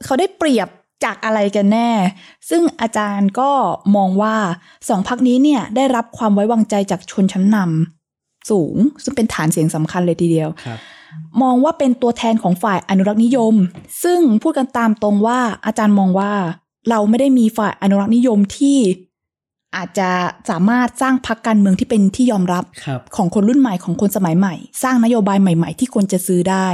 [0.03, 0.69] เขาได้เปรียบ
[1.03, 1.89] จากอะไรกันแน่
[2.49, 3.51] ซึ่งอาจารย์ก็
[3.95, 4.35] มองว่า
[4.89, 10.79] สองพักนี้เนี่ยได้รับความไว้วางใจจากชนชั้นนำสูง ซึ่งเป็นฐานเสียงสำคัญเลยทีเดียวครับ
[11.41, 13.53] มองว่าเป็นตัวแทนของฝ่ายอนุรักษ์นิยม
[14.03, 16.31] ซึ่งพูดกันตามตรงว่าอาจารย์มองว่า
[16.89, 18.77] เราไม่ได้มีฝ่ายอนุรักษ์นิยมที่
[19.75, 20.09] อาจจะ
[20.49, 26.67] สามารถสร้างพรรคการเมืองที่เป็นที่ยอมรับครับของคนรุ่นใหม่ของคนสมัยใหม่ สร้างนโยบายใหม่ ๆ ที่คนจะซื้อได้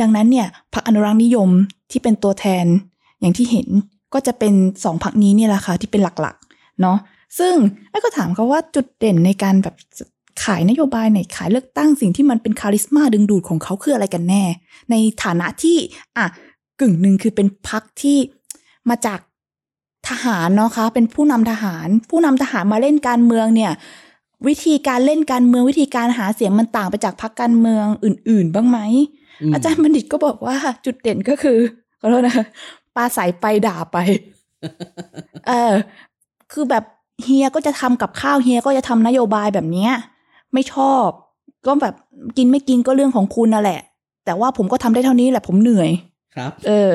[0.00, 1.48] ดังนั้นเนี่ยพรรคอนุรักษ์นิยม
[1.90, 2.64] ที่เป็นตัวแทน
[3.22, 3.68] อย่างที่เห็น
[4.14, 4.54] ก็จะเป็น
[4.84, 6.98] สองพรรคนี้เนี่ยแหละค่ะที่เป็นหลักๆเนาะ
[7.38, 7.54] ซึ่ง
[7.90, 9.74] ไอ้ก็ถามเขาว่าจุดเด่นในการแบบ
[10.44, 14.44] ขายนโยบายในขายเลือกตั้งสิ่งที่มันเป็นคาริสมาดึงดูดของเขาคืออะไรกันแน่
[14.90, 15.76] ในฐานะที่
[16.16, 16.26] อะ
[16.80, 18.18] กึ่งหนึ่งคือเป็นพรรคที่
[18.88, 19.20] มาจาก
[20.08, 23.72] ทหารเนาะคะ เป็นผู้นำทหาร ผู้นำทหารมาเล่นการเมืองเนี่ย
[24.48, 28.78] วิธีการเล่นการเมืองวิธีการหาเสียงมันต่างไปจากพรรคการเมืองอื่น ๆ บ้างไหม
[29.50, 31.58] มอาจารย์บัณฑิตก็บอกว่าจุดเด่นก็คือ
[32.00, 32.46] ขอโทษนะคะ
[32.96, 33.96] ปลาใสไปด่าไป
[35.48, 35.72] เออ
[36.52, 36.84] คือแบบ
[37.22, 39.92] เฮียก็จะทำกับข้าวเฮียก็จะทำนโยบายแบบเนี้ย
[40.52, 41.08] ไม่ชอบ
[41.66, 41.94] ก็แบบ
[42.36, 43.80] กินไม่กินก็เรื่องของคุณนั่นแหละ
[44.24, 45.90] แต่ว่าผมก็ทำได้เท่านี้แหละผมเหนื่อย
[46.36, 46.90] ครับ เออ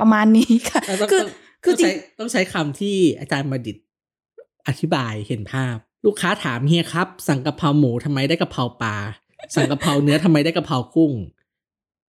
[0.00, 1.28] ประมาณนี้ค่ะต้องคือต้อง
[1.64, 3.76] คือต้องจริใช้งต้องใช้คำที่อาจารย์บัณฑิต
[4.68, 5.76] อธิบายเห็นภาพ
[6.06, 8.96] ลูกค้าถามเฮียครับ สั่งกะเพราหมูทำไมได้กะเพราปลา
[9.54, 11.12] สั่งกะเพราเนื้อทำไมได้กะเพรากุ้ง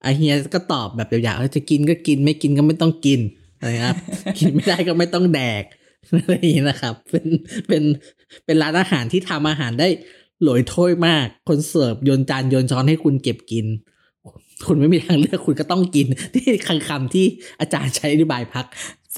[0.02, 3.20] ไอะเฮียก็ตอบแบบยาวๆเออจะกินก็กินไม่กินก็ไม่ต้องกิน
[3.64, 3.96] นะครับ
[4.40, 5.64] กินไม่ได้ก็ไม่ต้องแดก
[6.20, 7.28] อะไรอย่างนี้นะครับ เป็น
[7.68, 7.84] เป็น
[8.46, 9.88] เป็นร้านอาหารที่ทำอาหารได้
[10.44, 13.66] หลอยถ้วยมาก คนเสิร์ฟโยนจานโยนช้อนให้คุณเก็บกิน
[14.68, 17.26] คุณไม่มีทางเลือกคุณก็ต้องกิน ที่คังคำที่
[17.60, 18.66] อาจารย์ใช้อธิบายพัก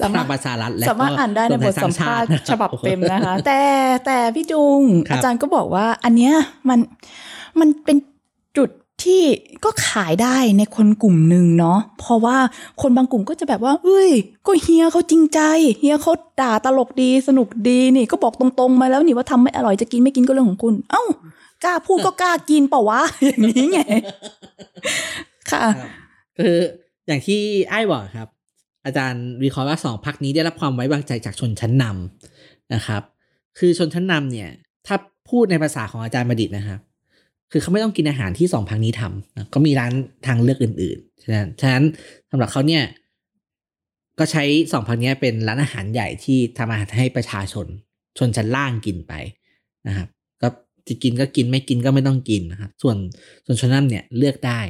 [0.00, 3.60] สามารถพลังประชารัฐและสามารถอ่านได้ในบทสัมภาษณ์ฉบับเต็มนะคะ แต่
[4.06, 6.34] แต่พี่จุงครับอาจารย์ก็บอกว่า อันเนี้ย
[6.68, 6.78] มัน
[7.60, 7.96] มันเป็น
[8.56, 8.70] จุด
[9.04, 9.22] ที่
[9.64, 12.36] ก็ขายได้ในคนกลุ่มหนึ่งเนาะเพราะว่า
[12.82, 14.10] คนบางกลุ่มก็จะแบบว่าเอ้ย
[14.46, 15.40] ก็เฮียเขาจริงใจ
[15.78, 21.02] เฮียเขาด่าตลกดีสนุกดีนี่ก็บอกตรงๆมาแล้วนี่ว่าทำไม่อร่อยจะกินไม่กินก็เรื่องของคุณ เอ้า
[21.64, 23.80] กล้าพูดก็กล้ากินเปล่าวะอย่างนี้ไง
[25.50, 25.64] ค่ะ
[26.38, 26.56] คือ
[27.06, 27.40] อย่างที่
[27.70, 28.28] ไอ้บอกครับ
[28.84, 33.02] อาจารย์วิเคราะห์ว่าสองพักนี้ได้รับความไว้วางใจจากชนชั้นนำนะครับ
[33.58, 34.50] คือชนชั้นนำเนี่ย
[34.86, 34.96] ถ้า
[35.30, 36.80] พูดในภาษาของอาจารย์บัณฑิตนะครับ
[37.52, 39.92] คือเขาไม่ต้องกินอาหารที่สองพักนี้ทำนะก็มีร้าน
[40.26, 41.84] ทางเลือกอื่นๆฉะนั้นฉะนั้น
[42.30, 42.82] สำหรับเขาเนี่ย
[44.18, 47.66] ก็ใช้สองพักนี้เป็นร้านอาหารใหญ่ที่ทำอาหารให้ประชาชน
[48.18, 49.12] ชนชั้นล่างกินไป
[49.88, 50.08] นะครับ
[50.42, 50.48] ก็
[50.88, 52.96] จะกินก็กินไม่กินก็ไม่ต้องกินนะครับส่วน
[53.46, 54.60] ส่วนชนชั้นเนี่ยเลือกได้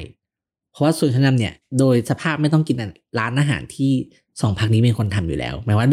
[0.71, 2.77] เพราะว่าส่วนชั้นนำเนี่ยโดยสภาพไม่ต้องกิน
[3.19, 3.91] ร้านอาหารที่
[4.41, 5.87] สองพักนี้เป็นคนทำอยู่แล้วหมายว่า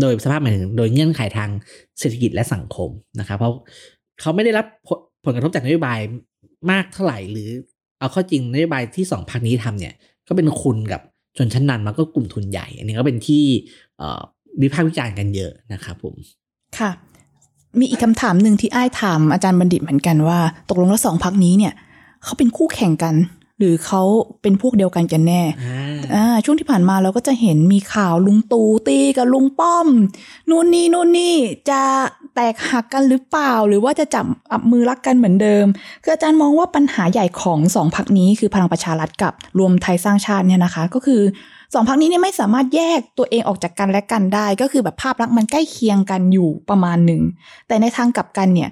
[0.00, 1.50] โดยสภาพหมายถึงโดยเงื่อนไขทาง
[1.98, 3.52] เศรษฐกิจและสังคมนะครับ เพราะ
[4.20, 4.66] เขาไม่ได้รับ
[5.24, 5.98] ผลกระทบจากนโยบาย
[6.70, 7.50] มากเท่าไหร่หรือ
[7.98, 9.94] เอาข้อจริงนโยบายที่สองพักนี้ทำเนี่ย
[10.28, 11.00] ก็เป็นคุณกับ
[11.36, 13.44] ชนชั้นนำแล้วก็กลุ่มทุนใหญ่ อันนี้ก็เป็นที่
[14.62, 16.14] วิพากษ์วิจารณ์กันเยอะนะครับผม
[16.78, 16.90] ค่ะ
[17.78, 21.72] มีอีกคำถามหนึ่งที่อ้ายถามอาจารย์บัณฑิตเหมือนกันว่า ตกลงแล้วสองพักนี้เนี่ย
[22.24, 23.14] เขาเป็นคู่แข่งกัน
[23.58, 24.02] หรือเขา
[24.42, 29.86] เป็นพวกเดียวกันกันแน่อ่าอ่าช่วงที่ผ่านมาเราก็จะเห็นมีข่าวลุงตู่ตีกับลุงป้อม
[30.50, 31.34] นู่นนี่นู่นนี่
[31.70, 31.80] จะ
[32.34, 35.66] แตกหักกันหรือเปล่า หรือว่าจะจับอับมือรักกันเหมือนเดิม
[36.02, 41.22] คืออาจารย์มองว่าปัญหาใหญ่ของสองพักนี้คือพลังประชารัฐกับรวมไทยสร้างชาติเนี่ยนะคะ ก็คือ
[41.74, 47.22] สองพักนี้เนี่ยไม่สามารถแยกตัวเองออกจากกันและกันได้ ก็คือแบบภาพลักษณ์มันใกล้เคียงกันอยู่ประมาณหนึ่ง
[47.68, 48.70] แต่ในทางกลับกันเนี่ย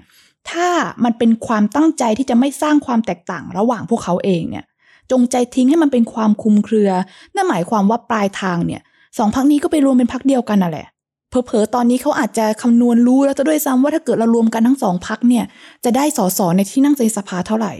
[0.50, 0.68] ถ้า
[1.04, 4.64] มันเป็นความตั้งใจที่จะไม่สร้างความแตกต่างระหว่างพวกเขาเองเนี่ย
[5.12, 6.90] จงใจทิ้งให้มันเป็นความคุมเครือ
[7.34, 8.82] นั่นหมายความว่าปลายทางเนี่ย
[9.18, 10.86] สองพักนี้ก็ไปรวมเป็นพักเดียวกันน่ะแหละ
[11.28, 15.44] เผลอๆตอนนี้เขาอาจจะคำนวณรู้แล้วจะด้วยซ้ำว่าถ้าเกิดเรารวมกันทั้งสองพักเนี่ย
[15.84, 17.72] จะได้สสในที่นั่งในสภาเท่าไหร่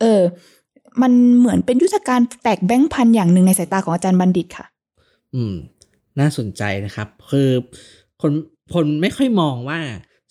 [0.00, 0.20] เออ
[1.02, 4.66] มันเหมือนเป็นยุทธการแตกแบงค์พันอย่างหนึ่งในสายตาของอาจารย์บัณฑิตค่ะ
[5.34, 5.54] อืม
[6.20, 7.50] น่าสนใจนะครับ คือ
[8.22, 8.32] คน
[8.74, 9.80] คนไม่ค่อยมองว่า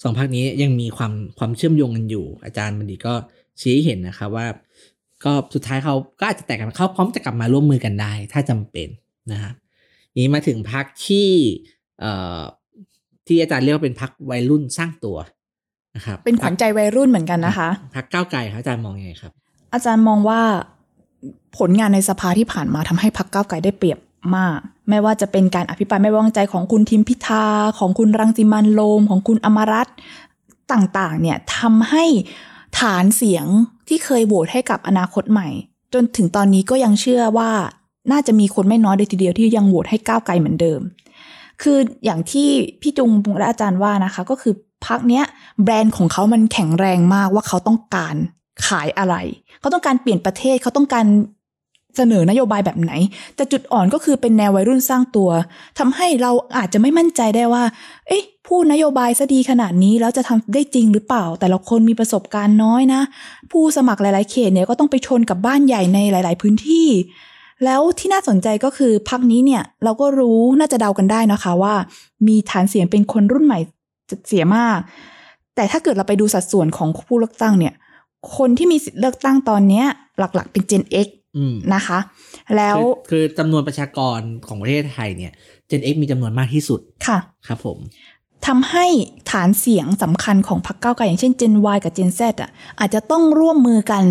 [0.03, 3.13] สองพักนี้ยังมีความความเชื่อมโยงกันอยู่ อาจารย์บัณฑิตก็
[3.61, 4.47] ชี้ให้เห็นนะครับว่า
[5.23, 8.87] ก็สุดท้ายเขาก็อาจจะแตกกันเขาพร้อมจะกลับมาร่วมมือกันได้ ถ้าจำเป็น
[9.31, 9.53] นะครับ
[10.17, 11.29] นี้มาถึงพักที่
[11.99, 12.41] เอ่อ
[13.27, 15.17] ที่อาจารย์เรียกว่าเป็นพักวัยรุ่นสร้างตัว
[15.95, 19.31] นะครับเป็นขวัญใจวัยรุ่นเหมือนกันนะคะพักก้าวไกลครับอาจารย์มองยังไงครับ
[19.73, 20.41] อาจารย์มองว่า
[21.57, 23.99] ผลงานในสภาที่ผ่านมาทำให้พักก้าวไกลได้เปรียบ
[24.35, 24.57] มาก
[24.89, 27.45] ไม่ว่าจะเป็นการอภิปรายไม่ไว้วางใจของคุณทิมพิธา
[27.79, 29.95] ของคุณรังสิมันต์โรมของคุณอมรัตน์
[30.71, 32.05] ต่างๆ เนี่ยทำให้
[32.79, 33.45] ฐานเสียง
[33.91, 35.49] ที่เคยโหวตให้กับอนาคตใหม่
[35.93, 37.51] จนถึงตอนนี้ก็ยังเชื่อว่า
[38.11, 40.81] น่าจะมีคนไม่น้อยเลยทีเดียวที่ยังโหวตให้ก้าวไกลเหมือนเดิม
[41.61, 42.49] คืออย่างที่
[42.81, 44.53] พี่จุงและอาจารย์ว่านะคะ ก็คือ
[44.85, 45.25] พักเนี้ย
[45.63, 48.15] แบรนด์ของเขามันแข็งแรงมากว่าเขาต้องการ
[48.67, 49.15] ขายอะไร
[49.59, 51.05] เขาต้องการเปลี่ยนประเทศเขาต้องการ
[51.97, 52.91] เสนอนโยบายแบบไหน
[53.35, 55.29] แต่จุดอ่อนก็คือเป็นแนววัยรุ่นสร้างตัว
[55.79, 57.63] ทำให้เราอาจจะไม่มั่นใจได้ว่า
[58.07, 63.01] เอ๊ะพูดนโยบายซะดีขนาดนี้แล้วจะทำได้จริงหรือเปล่า แต่ละคนมีประสบการณ์น้อยนะ
[63.51, 66.87] ผู้สมัครหลาย ๆ เขตเนี่ยก็ต้องไปชนกับบ้านใหญ่ในหลาย ๆ พื้นที่
[67.65, 71.73] แล้วที่น่าสนใจก็คือพักนี้เนี่ยเราก็รู้น่าจะเดากันได้นะคะว่า
[72.27, 73.59] มีฐานเสียงเป็นคนรุ่นใหม่
[74.27, 74.79] เสียมาก
[75.55, 77.73] แต่ถ้าเกิดเราไปดูสัดส่วนของผู้เลือกตั้งเนี่ย
[78.37, 79.83] คนที่มีสิทธิ์เลือกตั้งตอนนี้
[80.17, 81.07] หลัก ๆ เป็น Gen X
[81.73, 81.99] นะคะ
[82.57, 85.31] แล้วคือคือจำนวนประชากรของประเทศไทยเนี่ย
[85.69, 87.17] Gen X มีจำนวนมากที่สุดค่ะ
[87.47, 87.77] ครับผม
[88.47, 88.85] ทำให้
[89.31, 94.03] ฐานเสียงสำคัญของพรรคก้าวไกลอย่างเช่น Gen Y กับ Gen Z อะอาจจะต้องร่วมมือกัน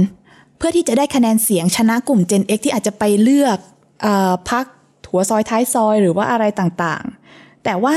[0.59, 3.59] เพื่อที่จะได้คะแนนเสียงชนะกลุ่ม Gen X ที่อาจจะไปเลือก
[4.03, 4.65] เออพรรค
[5.11, 7.97] หัวซอยท้ายซอยหรือว่าอะไรต่างๆ แต่ว่า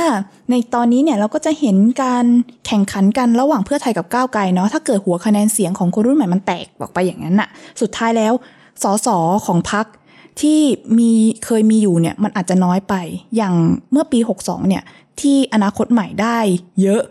[0.49, 2.25] ในตอนนี้เนี่ยเราก็จะเห็นการ
[2.67, 7.49] แข่งขันกันระหว่างเพื่อไทยกับก้าวไกลเนาะถ้าเกิดหัวคะแนนเสียงของคนรุ่นใหม่มันแตกออกไปอย่างนั้นน่ะ
[7.81, 8.33] สุดท้ายแล้ว
[8.83, 9.07] สส
[9.45, 9.85] ของพัก
[10.41, 10.59] ที่
[10.97, 11.11] มี
[11.45, 12.93] เคยมีอยู่เนี่ยมันอาจจะน้อยไป
[13.35, 13.53] อย่าง
[13.91, 14.83] เมื่อปี 62 เนี่ย
[15.19, 16.37] ที่อนาคตใหม่ได้
[16.81, 17.03] เยอะ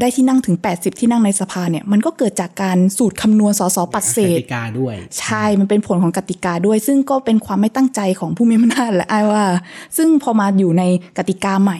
[0.00, 9.44] ได้ที่นั่งถึง 80 ที่นั่งในสภาเนี่ยมันก็เกิดจากการสูตรคำนวณสสปัดเศษกติกาด้วย ใช่มันเป็นผลของกติกาด้วย ซึ่งก็เป็นความไม่ตั้งใจของผู้มีอำนาจแหละไอ้ายว่า
[9.96, 10.82] ซึ่งพอมาอยู่ใน
[11.18, 11.78] กติกาใหม่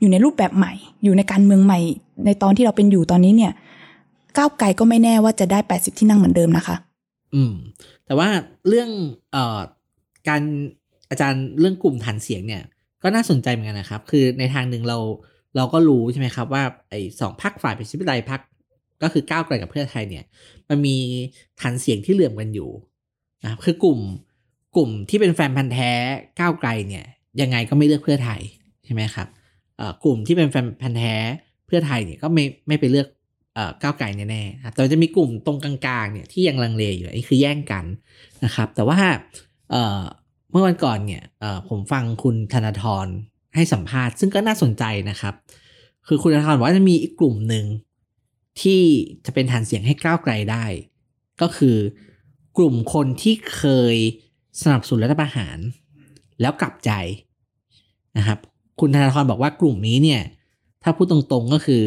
[0.00, 0.72] อยู่ในรูปแบบใหม่
[1.04, 1.80] อยู่ในการเมืองใหม่
[2.24, 3.52] ในตอนที่เราเป็นอยู่ตอนนี้เนี่ย
[4.36, 6.76] ก้าวไกลก็ไม่แน่ว่าจะได้ 80 ที่นั่งเหมือนเดิมนะคะ
[7.34, 7.52] อืม
[8.06, 8.28] แต่ว่า
[8.68, 8.90] เรื่อง
[9.32, 9.60] เอ่อ
[10.28, 10.42] การ
[11.10, 12.62] อาจารย์เรื่องกลุ่มฐานเสียงเนี่ย
[13.02, 14.98] ก็น่าสนใจเหมือนกันนะครับ คือในทางหนึ่งเรา
[15.56, 18.40] เราก็รู้ใช่ไหมครับว่าไอ้สองพักฝ่ายประชาธิปไตยพัก
[19.02, 20.24] ก็คือก้าวไกลกับเพื่อไทยเนี่ย
[20.68, 20.96] มันมี
[21.60, 22.70] ฐานเสียงที่เหลื่อมกันอยู่
[23.42, 24.00] นะครับคือกลุ่ม
[24.76, 25.90] กลุ่มที่เป็นแฟนพันธ์แท้
[26.40, 27.04] ก้าวไกลเนี่ย
[27.40, 28.40] ยังไงก็ไม่เลือกเพื่อไทย
[28.84, 29.28] ใช่ไหมครับ
[30.04, 31.14] กลุ่มที่เป็นแฟนพันธ์แท้
[31.66, 33.06] เพื่อไทยเนี่ยก็ไม่ไม่ไปเลือก
[33.82, 37.84] ก้าวไกลแน่ๆแต่จะมีกลุ่มตรงกลางๆเนี่ยที่ยังลังเลอยู่อันนี้คือแย่งกัน
[38.44, 38.98] นะครับ แต่ว่า
[40.50, 41.22] เมื่อวันก่อนเนี่ย
[41.68, 43.06] ผมฟังคุณธนาธร
[43.54, 45.34] ให้สัมภาษณ์ซึ่งก็น่าสนใจนะครับ
[46.06, 47.64] คือคุณธนาธรบอกว่าจะมีอีกกลุ่มหนึ่ง
[48.60, 48.82] ที่
[49.26, 50.64] จะเป็นฐานเสียงให้ก้าวไกลได้
[51.40, 51.76] ก็คือ
[52.58, 53.96] กลุ่มคนที่เคย
[54.62, 55.58] สนับสนุนรัฐประหาร
[56.40, 56.90] แล้วกลับใจ
[58.18, 58.38] นะครับ
[58.80, 60.22] คุณธนาธรบอกว่ากลุ่มนี้เนี่ย
[60.82, 61.84] ถ้าพูดตรงๆก็คือ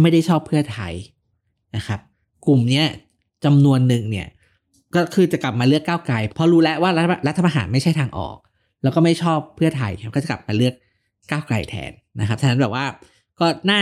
[0.00, 0.92] ไม่ได้ชอบเพื่อไทย
[1.76, 2.00] นะครับ
[2.46, 2.86] กลุ่มเนี้ย
[3.44, 4.28] จำนวนหนึ่งเนี่ย
[4.94, 8.36] ก็คือจะกลับมาเลือกก้าวไกลเพราะรู้แล้วว่ารัฐรัฐประหารไม่ใช่ทางออก
[8.82, 10.74] แล้วก็ไม่ชอบเพื่อไทยก็จะกลับมาเลือก
[11.30, 12.84] ก้าวไกลแทนนะครับฉะนั้นแบบว่า
[13.40, 13.80] ก็น่า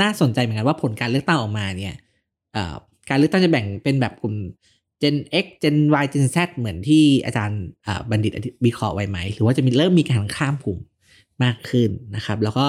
[0.00, 1.94] น่าสนใจเหมือนกันว่าผลการเลือกตั้งออกมาเนี่ย
[3.08, 4.34] การเลือกตั้งจะแบ่งเป็นแบบกลุ่ม
[5.02, 7.62] Gen X Gen Y Gen Z เหมือนที่อาจารย์
[8.10, 8.32] บัณฑิต
[8.64, 10.78] วิเคราะห์ไว้ไหม หรือว่าจะมีเริ่มมีการข้ามกลุ่ม
[11.42, 12.66] มากขึ้นนะครับ แล้วก็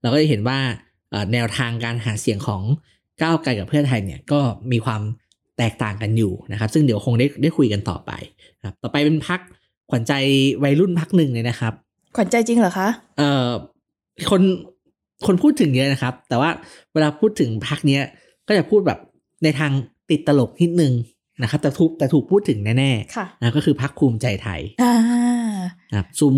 [0.00, 0.58] เราก็จะเห็นว่า
[1.32, 2.62] แนวทางการหาเสียงของ
[3.22, 4.40] ก้าวไกลกับเพื่อไทยเนี่ยก็
[4.72, 5.02] มีความ
[5.58, 8.12] แตกต่างกันอยู่นะครับ ซึ่งเดี๋ยวคงได้ได้คุยกันต่อไป
[8.66, 9.40] ครับต่อไปเป็นพัก
[9.90, 10.12] ขวัญใจ
[10.62, 11.72] วัยรุ่นพักหนึ่งเลยนะครับ
[12.16, 13.48] ขวัญใจจริงเหรอคะเอ่อ
[14.30, 14.42] คน
[15.26, 16.50] คนพูดถึงเยอะนะครับ แต่ว่า
[16.92, 18.02] เวลาพูดถึงพักเนี้ย
[18.48, 18.98] ก็จะพูดแบบ
[19.44, 19.72] ในทาง
[20.10, 20.92] ติดตลกนิดนึง
[21.42, 24.94] นะครับแต่ถูกแต่ถูกพูดถึงแน่ค่ะๆนะก็คือพักภูมิใจไทยอ่า
[25.90, 26.34] นะครับซุ้ม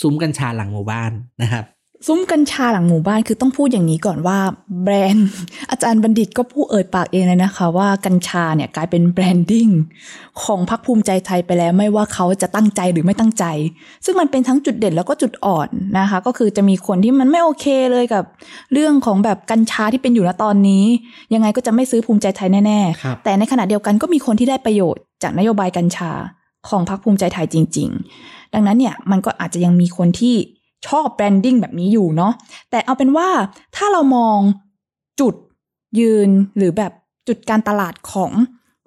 [0.00, 1.64] ซุ้มกัญชาหลังหมู่บ้านนะครับ
[2.06, 4.38] ซุ้มกัญชาหลังหมู่บ้านคือต้องพูดอย่างนี้ก่อนว่า
[4.82, 5.28] แบรนด์
[5.70, 9.68] อาจารย์บัณฑิตก็พูดเอ่ยปากเองเลยนะคะ ว่ากัญชาเนี่ยกลายเป็นแบรนดิ้ง
[10.42, 13.44] ของพรรคภูมิใจไทยไปแล้ว ไม่ว่าเขาจะตั้งใจหรือไม่ตั้งใจ
[14.04, 18.24] ซึ่งมันเป็นทั้งจุดเด่นแล้วก็จุดอ่อนนะคะ ก็คือจะมีคนที่มันไม่โอเคเลยกับ
[18.72, 20.84] เรื่องของแบบกัญชาที่เป็นอยู่ณตอนนี้
[21.34, 26.10] ยังไงก็จะไม่ซื้อภูมิใจไทยแน่ครับๆแต่ในขณะเดียวกันก็มีคนที่ได้ประโยชน์จากนโยบายกัญชา
[26.68, 27.88] ของพรรคภูมิใจไทยจริง
[28.22, 30.36] ๆ ดังนั้นเนี่ยมันก็อาจจะยังมีคนที่
[30.86, 32.32] ชอบแบรนดิ้งแบบนี้อยู่เนาะ
[32.70, 33.28] แต่เอาเป็นว่า
[33.76, 34.38] ถ้าเรามอง
[35.20, 35.34] จุด
[35.98, 36.92] ยืนหรือแบบ
[37.28, 38.32] จุดการตลาดของ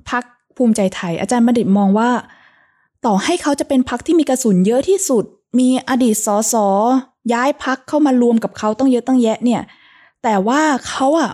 [0.09, 0.23] พรรค
[0.55, 2.09] ภูมิใจไทย อาจารย์บัณฑิตมองว่า
[3.05, 5.25] ต่อให้เขาจะเป็นพรรคที่มีกระสุนเยอะที่สุด
[5.59, 6.55] มีอดีตสส
[7.33, 9.61] ย้ายพรรคเข้ามารวมกับเขาต้องเยอะต้องแยะเนี่ย
[10.23, 11.31] แต่ว่าเขาอะ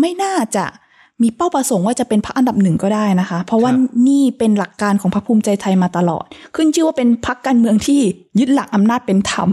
[0.00, 0.64] ไม่น่าจะ
[1.22, 6.24] มีเป้าประสงค์ว่าจะเป็นพรรคอันดับหนึ่งก็ได้นะคะ เพราะว่าครับนี่เป็นหลักการของพรรคภูมิใจไทยมาตลอด
[6.56, 8.00] ขึ้นชื่อว่าเป็นพรรคการเมืองที่
[8.38, 9.48] ยึดหลักอำนาจเป็นธรรม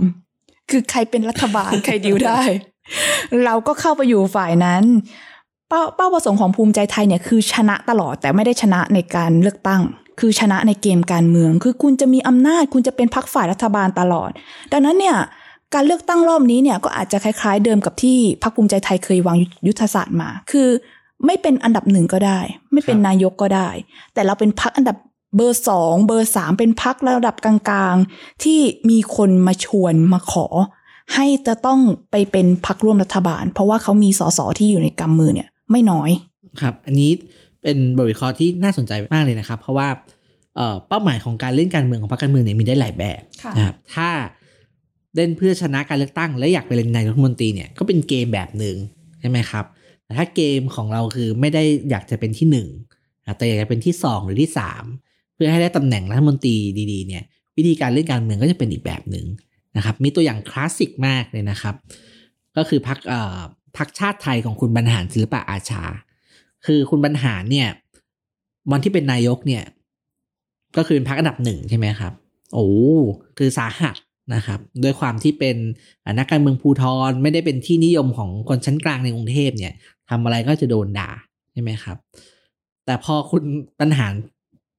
[0.72, 2.42] คือใครเป็นรัฐบาล ใครดิวได้
[3.46, 4.84] เราก็เข้าไปอยู่ฝ่ายนั้น
[5.70, 9.82] เป้าเป้าประสงค์ของภูมิใจไทยเนี่ยคือชนะตลอดแต่ไม่ได้ชนะในการเลือกตั้ง
[10.20, 14.30] คือชนะในเกมการเมือง คือคุณจะมีอำนาจ คุณจะเป็นพรรคฝ่ายรัฐบาลตลอด
[14.72, 15.18] ดังนั้นเนี่ย
[15.74, 20.68] การเลือกตั้งรอบนี้เนี่ยก็อาจจะคล้ายๆเดิมกับที่พรรคภูมิใจไทยเคยวางยุทธศาสตร์มา คือ
[21.26, 22.40] ไม่เป็นอันดับหนึ่งก็ได้
[22.72, 23.70] ไม่เป็นครับนายกก็ได้
[24.14, 24.98] แต่เราเป็นพรรคอันดับ
[25.36, 30.48] เบอร์สองเบอร์สามเป็นพรรคระดับกลางๆ ที่มีคนมาชวนมาขอ
[31.14, 31.80] ให้จะต้อง
[32.12, 36.10] ไปเป็นพรรคร่วมรัฐบาล เพราะว่าเขามีสสที่อยู่ในกำมือเนี่ย ไม่น้อย
[36.62, 37.12] ครับ อันนี้
[37.62, 39.88] เป็นบทวิเคราะห์ที่น่าสนใจมากเลยนะครับ เพราะว่า
[40.56, 44.10] เอ่อเป้าหมายของการเล่นการเมืองของพรรคการเมืองเนี่ยมีได้หลายแบบค่ะนะครับถ้า
[45.16, 48.76] เล่นเพื่อชนะการเลือกตั้ง และอยากไปเป็นนายกรัฐมนตรีเนี่ยก็เป็นเกมแบบหนึ่ง
[49.22, 49.66] ใช่ไหมครับ
[50.12, 52.68] แต่ถ้าเกมของเราคือไม่ได้อยากจะเป็นที่หนึ่ง
[53.26, 54.84] นะแต่อยากจะเป็นที่สองหรือที่สาม
[55.34, 56.56] เพื่อให้ได้ตำแหน่งรัฐมนตรี
[56.92, 57.24] ดีๆเนี่ย
[57.58, 59.26] วิธีการเล่นการเมืองก็จะเป็นอีกแบบหนึ่ง
[59.78, 61.76] นะครับมีตัวอย่างคลาสสิกมากเลยนะครับ
[62.58, 63.38] ก็คือพักเอ่อ
[63.78, 65.84] พักชาติไทยของคุณบรรหารศิลปะอาชา
[66.66, 67.70] คือคุณบรรหารเนี่ย
[68.72, 69.64] วันที่เป็นนายกเนี่ย
[70.78, 72.14] ก็คือเป็นพักอันดับหนึ่งใช่ไหมครับ
[72.54, 72.68] โอ้
[73.38, 73.96] คือสาหัส
[74.36, 75.58] นะครับด้วยความที่เป็น
[76.18, 79.74] นักการเมืองภูทรไม่ได้เป็นที่นิยมของคนชั้นกลางในกรุงเทพเนี่ย
[80.12, 81.10] ทำอะไรก็จะโดนด่า
[81.54, 81.98] ใช่ไหมครับ
[82.86, 83.44] แต่พอคุณ
[83.80, 84.14] บรรหาร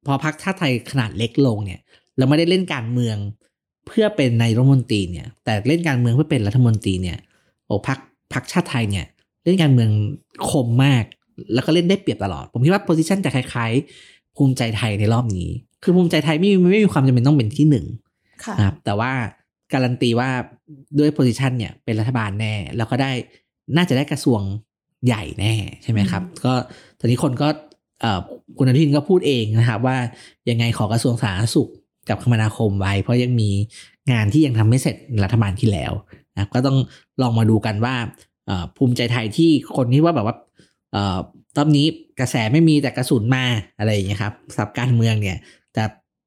[0.07, 1.81] พอพักชาติไทยขนาดเล็กลงเนี่ย
[2.17, 3.17] เราไม่ได้เล่นการเมือง
[3.87, 7.19] เพื่อเป็นนายรัฐมนตรีเนี่ย แต่เล่นการเมืองเพื่อเป็นรัฐมนตรีเนี่ย
[7.67, 7.99] โอ้พัก
[8.33, 9.07] พักชาติไทยเนี่ย
[9.45, 9.91] เล่นการเมือง
[10.49, 11.05] คมมาก
[11.55, 15.51] แล้วก็เล่นได้เปรียบตลอด ผมคิดว่าโพซิชันจะคล้ายๆ ภูมิใจไทยในรอบนี้
[15.83, 17.87] คือภูมิใจไทยไม่มีไม่มีความจำเป็นต้องเป็นที่หนึ่ง
[18.45, 19.13] ค่ะนะครับแต่ว่า
[19.73, 20.31] การันตีว่า
[20.99, 23.11] ด้วยโพซิชันเนี่ยเป็นรัฐบาลแน่ แล้วก็ได้
[23.77, 24.41] น่าจะได้กระทรวง
[25.07, 26.55] ใหญ่แน่ใช่ไหมครับ ก็
[26.99, 27.49] ตอนนี้คนก็
[28.01, 28.21] เอ่อ
[28.59, 29.97] คุณอนุทินก็พูดเองนะครับ ว่า
[30.51, 31.71] ยังไงขอกระทรวงสาธารณสุข
[32.09, 33.51] กับคมนาคมไว้ เพราะยังมี
[34.13, 35.93] งานที่ยังทำไม่เสร็จรัฐบาลที่แล้ว
[36.35, 36.79] นะครับก็ต้อง
[37.23, 37.95] ลองมาดูกันว่า
[38.47, 40.37] เอ่อภูมิใจไทยที่คนที่ว่าแบบว่า
[40.93, 41.19] เอ่อ
[41.57, 41.87] รอบนี้
[42.21, 43.45] กระแสไม่มีแต่กระสุนมา
[43.79, 45.37] อะไรอย่างเงี้ยครับสับการเมืองเนี่ย
[45.77, 45.85] จะ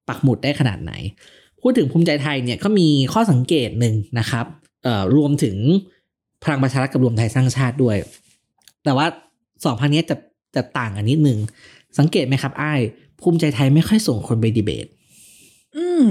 [0.07, 0.93] ปักหมุดได้ขนาดไหน
[1.61, 4.45] พูดถึงภูมิใจไทยเนี่ยก็มีข้อสังเกตหนึ่งนะครับ
[4.83, 5.57] เอ่อรวมถึง
[6.43, 7.97] พลังประชารัฐกับรวมไทยสร้างชาติด้วย
[8.85, 9.07] แต่ว่า
[9.65, 10.15] สองพันนี้จะ
[10.55, 11.39] จะต่างกันนิดนึง
[11.99, 12.81] สังเกตไหมครับไอ้าย
[13.21, 14.87] ภูมิใจไทยไม่ค่อยส่งคนไปดีเบต
[15.77, 16.05] อืม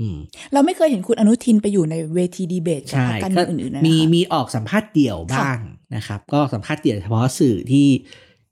[0.00, 0.16] อืม
[0.52, 5.58] เราไม่เคยเห็นคุณอนุทินไปอยู่ในเวทีดีเบตกับใช่พรรคการเมืองอื่นๆนะมีคะมีออกสัมภาษณ์เดี่ยวบ้าง
[5.96, 7.88] นะครับ ก็สัมภาษณ์เดี่ยวเฉพาะสื่อที่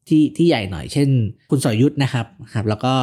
[0.09, 1.09] ที่ที่ใหญ่หน่อย เช่น
[1.51, 2.95] คุณสอยยุทธนะครับครับ แล้วก็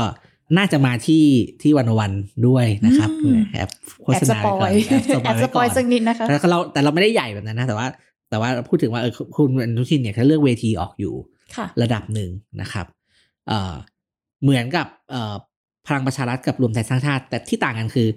[0.58, 1.26] น่าจะมาที่
[1.62, 2.12] ที่วันวัน
[2.48, 3.10] ด้วยนะครับ
[3.54, 3.70] แอบ
[4.02, 4.84] โฆแอบษสณาปไว้อย
[5.14, 7.88] ก่อนแอบสปอยสักนิดนะคะแต่เราแต่เราไม่ได้ใหญ่แบบนั้นนะ แต่ว่า
[8.34, 11.16] แต่ว่าพูดถึงว่าเออคุณอนุทินเนี่ยเขาเลือกเวทีออกอยู่
[11.56, 12.30] ค่ะระดับหนึ่ง
[12.62, 12.86] นะครับ
[13.48, 13.74] เอ่อ
[14.44, 15.36] เหมือนกับเอ่อ
[15.88, 18.08] พลังประชารัฐกับรวมไทยสร้างชาติ แต่ที่ต่างกันคือ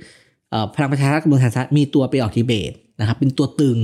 [0.51, 3.79] เอ่อพลังประชารัฐกับรวมไทยสร้างชาติมีตัวไปออกดีเบตนะครับ เป็นตัวตึง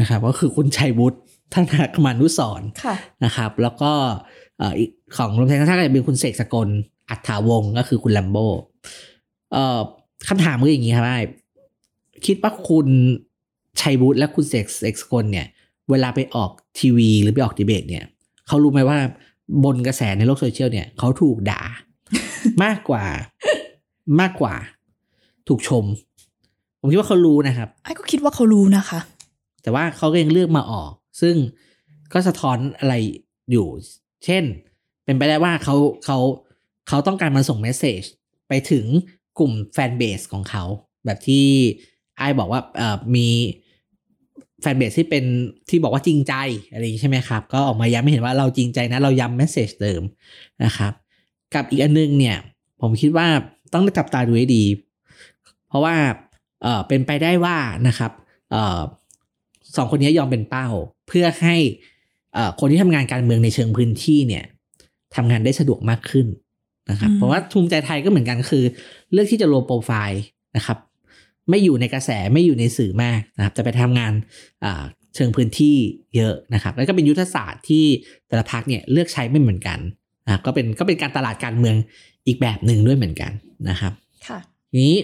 [0.00, 1.18] นะครับ ก็คือคุณชัยวุฒิ
[1.52, 1.64] ท่าน
[1.94, 3.92] คมานุสรณ์ค่ะนะครับ แล้วก็
[4.58, 6.68] เอ่ออีกของรวมไทยสร้างชาติก็จะเป็นคุณเสกสกล
[7.10, 8.36] อัฏฐาวงศ์ก็คือคุณแลมโบ
[9.52, 9.80] เอ่อ
[10.28, 11.18] คำถามคืออย่างนี้ครับไอ้
[12.26, 12.86] คิดว่าคุณ
[13.80, 15.46] ชัยวุฒิและคุณเสกเสกสกลเนี่ย
[15.90, 18.04] เวลาไปออกทีวีหรือไปออกดีเบตเนี่ย
[18.46, 18.98] เขารู้ไหมว่า
[19.64, 21.62] บนกระแสในโลกโซเชียลเนี่ยเขาถูกด่า
[22.64, 23.04] มากกว่า
[24.20, 24.54] มากกว่า
[25.48, 25.84] ถูกชม
[26.80, 29.00] ผมคิดว่าเขารู้นะครับไออ้ายก็คิดว่าเขารู้นะคะ
[29.62, 31.34] แต่ว่าเขาก็ยังเลือกมาออก ซึ่ง
[32.12, 32.94] ก็สะท้อนอะไร
[33.50, 33.66] อยู่
[34.24, 34.44] เช่น
[35.04, 36.18] เป็นไปได้ว่าเขาเขา
[36.88, 38.02] เขาต้องการมาส่ง message
[38.48, 38.86] ไปถึง
[39.38, 40.64] กลุ่ม fanbase ของเขา
[41.04, 41.46] แบบที่
[42.16, 43.28] ไอ้ายบอกว่าเอ่อมี
[44.64, 45.24] แฟนเบสที่เป็น
[45.68, 46.34] ที่บอกว่าจริงใจ
[46.72, 50.02] อะไรอย่างนี้ใช่ไหมครับ ก็ออกมาย้ำไม่เห็นว่าเราจริงใจนะ เราย้ำเมสเซจเดิม
[50.64, 50.92] นะครับ
[51.54, 52.36] กับอีกอันนึงเนี่ย
[52.80, 53.26] ผมคิดว่า
[53.74, 54.64] ต้องจับตาดูให้ดี
[55.68, 55.94] เพราะว่า
[56.62, 57.56] เออเป็นไปได้ว่า
[57.88, 58.12] นะครับ
[58.50, 58.80] เออ
[59.76, 60.66] สองคนนี้ยอมเป็นเป้า
[61.08, 61.56] เพื่อให้
[62.34, 64.44] เอ่อคนที่ทำงานการเมืองในเชิงพื้นที่เนี่ย
[65.16, 66.26] ทำงานได้สะดวกมากขึ้น
[66.90, 68.64] นะครับอืมเพราะว่าภูมิใจไทยก็เหมือนกันคือ
[69.12, 70.22] เลือกที่จะโลโปรไฟล์
[70.56, 70.78] นะครับ
[71.50, 74.12] ไม่อยู่ในกระแสไม่อยู่ในสื่อมากนะครับ จะไปทำงาน
[74.64, 74.84] อ่า
[75.14, 75.76] เชิงพื้นที่
[76.16, 77.84] เยอะนะครับ แล้วก็เป็นยุทธศาสตร์ที่
[78.28, 79.78] แต่ละพักเนี่ยเลือกใช้ไม่เหมือนกัน
[80.26, 81.76] นะครับก็เป็นก็เป็นการตลาดการเมือง
[82.26, 83.32] อีกแบบหนึ่งด้วยเหมือนกัน
[83.68, 83.92] นะครับ
[84.26, 84.38] ค่ะ
[84.72, 84.98] ทีนี้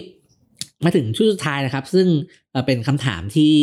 [0.83, 2.07] มาถึงช่วงสุดท้ายนะครับ ซึ่ง
[2.51, 3.53] เอ่อเป็นคำถามที่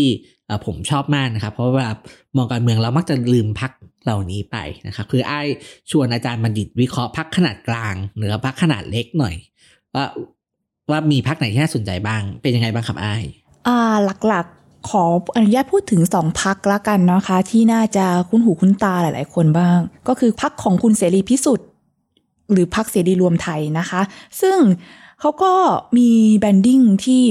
[0.46, 1.92] เอ่อผมชอบมากนะครับ เพราะว่าเวลา
[2.36, 3.72] มองการเมืองเรามักจะลืมพัก
[4.04, 4.56] เหล่านี้ไป
[4.86, 5.46] นะครับ คือไอ้าย
[5.90, 9.34] ชวนอาจารย์บัณฑิตวิเคราะห์พักขนาดกลาง หรือพักขนาดเล็กหน่อย
[9.94, 10.04] ว่า
[10.90, 13.22] ว่ามีพักไหนที่น่าสนใจบ้าง เป็นยังไงบ้างครับไอ้าย
[13.66, 13.78] อ่า
[14.26, 15.04] หลักๆขอ
[15.36, 19.78] อนุญาตพูดถึงสองพักละกันนะคะ ที่น่าจะคุ้นหูคุ้นตาหลาย ๆ คนบ้าง
[20.08, 21.66] ก็คือพักของคุณเสรีพิสุทธิ์
[22.52, 24.00] หรือพักเสรีรวมไทยนะคะ
[24.40, 24.58] ซึ่ง
[25.20, 25.52] เขาก็
[25.96, 27.24] มีแบนดิ้งที่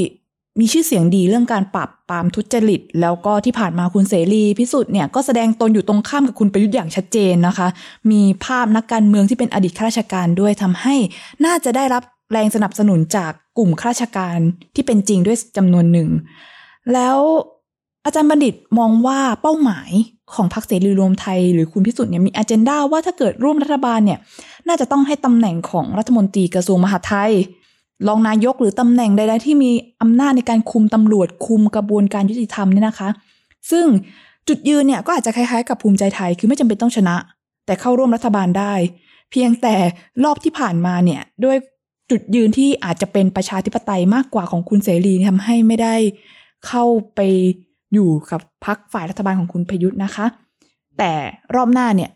[0.59, 7.67] มีชื่อเสียงดีเรื่องการปราบปรามทุจริต แล้วก็ที่ผ่านมาคุณเสรีพิสุทธิ์เนี่ยก็แสดงตนอยู่ตรงข้ามกับคุณประยุทธ์อย่างชัดเจนนะคะ
[8.11, 10.95] มีภาพนักการเมืองที่เป็นอดีตข้าราชการด้วยทำให้
[11.45, 14.39] น่าจะได้รับแรงสนับสนุนจาก กลุ่มข้าราชการ
[14.75, 16.09] ที่เป็นจริงด้วยจำนวนหนึ่ง
[16.93, 17.17] แล้ว
[18.05, 19.89] อาจารย์บัณฑิตมองว่าเป้าหมาย
[20.33, 24.19] ของพรรคเสรีรวมไทยหรือคุณพิสุทธิ์เนี่ยมีอ g e n d a ว่าถ้าเกิดร่วมรัฐบาลเนี่ย
[24.67, 27.31] น่าจะต้องให้ตำแหน่งของรัฐมนตรีกระทรวงมหาดไทย
[28.07, 33.09] รองนายกหรือตำแหน่งใดๆที่มีอำนาจในการคุมตำรวจคุมกระบวนการยุติธรรมเนี่ยนะคะ
[33.71, 33.85] ซึ่ง
[34.47, 37.15] จุดยืนเนี่ยก็อาจจะคล้ายๆกับภูมิใจไทยคือไม่จำเป็นต้องชนะ
[37.65, 38.73] แต่เข้าร่วมรัฐบาลได้
[39.31, 39.75] เพียงแต่
[40.23, 41.57] รอบที่ผ่านมาเนี่ยด้วย
[42.11, 45.95] จุดยืนที่อาจจะเป็นประชาธิปไตยมากกว่าของคุณเสรีทำให้ไม่ได้
[46.67, 46.83] เข้า
[47.15, 47.19] ไป
[47.93, 50.25] อยู่กับพักฝ่ายรัฐบาลของคุณประยุทธ์นะคะ
[50.97, 51.11] แต่
[51.55, 52.09] รอบหน้าเนี่ย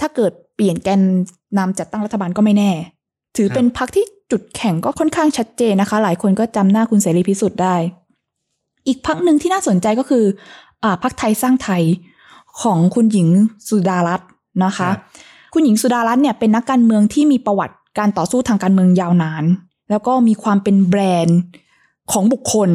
[0.00, 1.00] ถ้าเกิดเปลี่ยนแกน
[1.58, 2.70] นำจัดตั้งรัฐบาลก็ไม่แน่
[3.36, 7.76] ถือเป็นพักที่จุดแข่งก็ค่อนข้างชัดเจนนะคะ หลายคนก็จำหน้าคุณเสรีพิสุทธิ์ได้
[8.86, 10.24] อีกพักหนึ่งที่น่าสนใจก็คือ
[10.82, 11.82] อ่าพักไทยสร้างไทย
[12.62, 13.28] ของคุณหญิง
[13.68, 14.28] สุดารัตน์
[14.64, 14.98] นะคะครับ
[15.54, 19.44] คุณหญิงสุดารัตน์เนี่ยเป็นนักการเมืองที่มีประวัติ การต่อสู้ทางการเมืองยาวนาน
[19.90, 21.38] แล้วก็มีความเป็นแบรนด์
[22.12, 22.70] ของบุคคล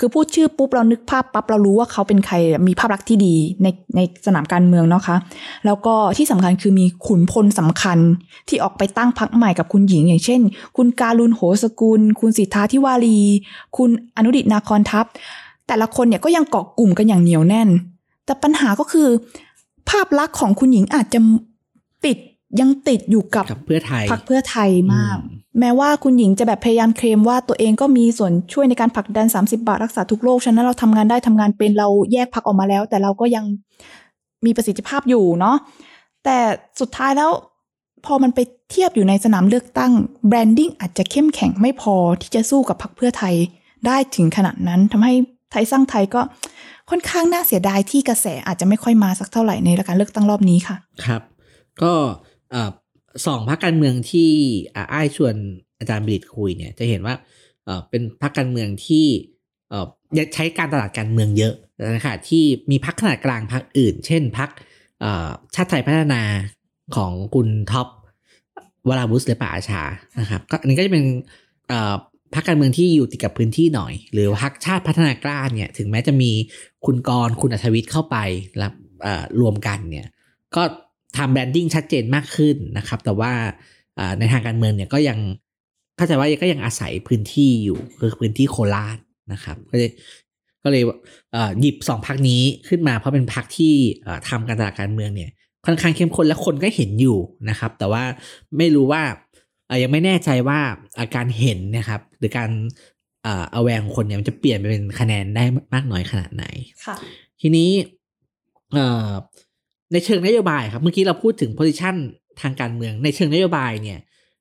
[0.00, 2.34] คือพูดชื่อปุ๊บเรานึกภาพปั๊บเรารู้ว่าเขาเป็นใคร
[2.66, 3.66] มีภาพลักษณ์ที่ดีใน
[3.96, 5.16] ในสนามการเมืองเนาะคะ
[5.66, 7.98] แล้วก็ที่สำคัญคือมีขุนพลสำคัญ
[8.48, 10.40] ที่ออกไปตั้งพรรคใหม่กับคุณหญิง อย่างเช่น
[10.76, 13.20] คุณการุณโหสกุล คุณสิทธาธิวารี
[13.76, 15.06] คุณอนุดิตนาคอนทัพ
[15.66, 17.68] แต่ละคนเนี่ยก็ยังเกาะกลุ่มกันอย่างเหนียวแน่น
[18.24, 19.08] แต่ปัญหาก็คือ
[19.90, 21.20] ภาพลักษณ์ของคุณหญิงอาจจะ
[22.04, 22.18] ติด
[22.60, 33.44] ยังติดอยู่กับกับเพื่อไทยพรรคเพื่อไทยมากอืมแม้ว่าคุณหญิงจะแบบพยายามเคลมว่าตัวเองก็มีส่วนช่วยในการผลักดัน 30 บาทรักษาทุกโรคฉะนั้นเราทำงานได้ทำงานเป็นเราแยกพักออกมาแล้ว แต่เราก็ยัง
[34.44, 35.56] มีประสิทธิภาพอยู่เนาะ
[36.24, 36.36] แต่
[36.80, 37.30] สุดท้ายแล้ว
[38.06, 38.38] พอมันไป
[38.70, 39.92] เทียบอยู่ในสนามเลือกตั้ง
[40.28, 43.34] แบรนดิ้งอาจจะเข้มแข็งไม่พอที่จะสู้กับพรรคเพื่อไทย
[43.86, 45.14] ได้ถึงขนาดนั้นทำให้
[45.50, 46.20] ไทยสร้างไทยก็
[46.90, 51.22] ค่อนข้างน่าเสียดายที่กระแสอาจจะไม่ค่อยมาสักเท่าไหร่ในการเลือกตั้งรอบนี้ค่ะ ครับ
[51.82, 52.06] ก็เอ่อ
[53.26, 54.30] สองพรรคการเมืองที่
[54.74, 55.34] อ่าอ้ายชวน
[55.78, 57.14] อาจารย์บริตคุยเนี่ย จะเห็นว่า
[57.88, 59.06] เป็นพรรคการเมืองที่
[60.34, 61.54] ใช้การตลาดการเมืองเยอะ
[61.96, 64.50] นะคะที่มีพรรคขนาดกลางพรรคอื่น เช่นพรรค
[65.54, 66.22] ชาติไทยพัฒนา
[66.96, 67.88] ของคุณท็อป
[68.88, 69.82] วราวุธ ศิลปอาชา
[70.20, 71.04] นะครับก็อันนี้ก็จะเป็น
[72.34, 76.30] พรรคการเมืองที่อยู่ติดกับพื้นที่หน่อย หรือพรรคชาติพัฒนากล้าเนี่ย ถึงแม้จะมี
[76.86, 78.16] คุณกรณ์ คุณอรรถวิชช์เข้าไป
[79.40, 80.06] รวมกันเนี่ย
[80.56, 80.62] ก็
[81.16, 83.32] ทำ branding ชัดเจนมากขึ้นนะครับ แต่ว่า
[83.98, 85.18] อ่าในทางการเมืองเนี่ยก็ยัง
[85.96, 88.98] เข้าใจว่าก็ยังอาศัยพื้นที่อยู่คือพื้นที่โคราช
[89.32, 89.90] นะครับ ก็เลย
[90.62, 90.82] ก็เลย
[91.32, 95.30] เอ่อหยิบสองพักนี้ขึ้นมาเพราะเป็นพักที่เอ่อทำการตลาดการเมืองเนี่ย
[95.66, 97.18] ค่อนข้างเข้มข้นและคนก็เห็นอยู่
[97.50, 98.04] นะครับ แต่ว่า
[98.58, 99.02] ไม่รู้ว่า
[99.68, 100.58] เอ่อยังไม่แน่ใจว่า
[100.98, 102.50] อาการเห็นนะครับ หรือการ
[103.22, 105.44] เอ่อเอาแวงของคนเนี่ยมันจะเปลี่ยนไปเป็นคะแนนได้
[105.74, 106.44] มากน้อยขนาดไหน
[106.84, 106.96] ค่ะ
[107.40, 107.70] ทีนี้
[108.74, 109.10] เอ่อ
[109.92, 111.96] ในเชิงนโยบายครับเมื่อกี้เราพูดถึง position
[112.40, 113.98] ทางการเมือง ในเชิงนโยบายเนี่ย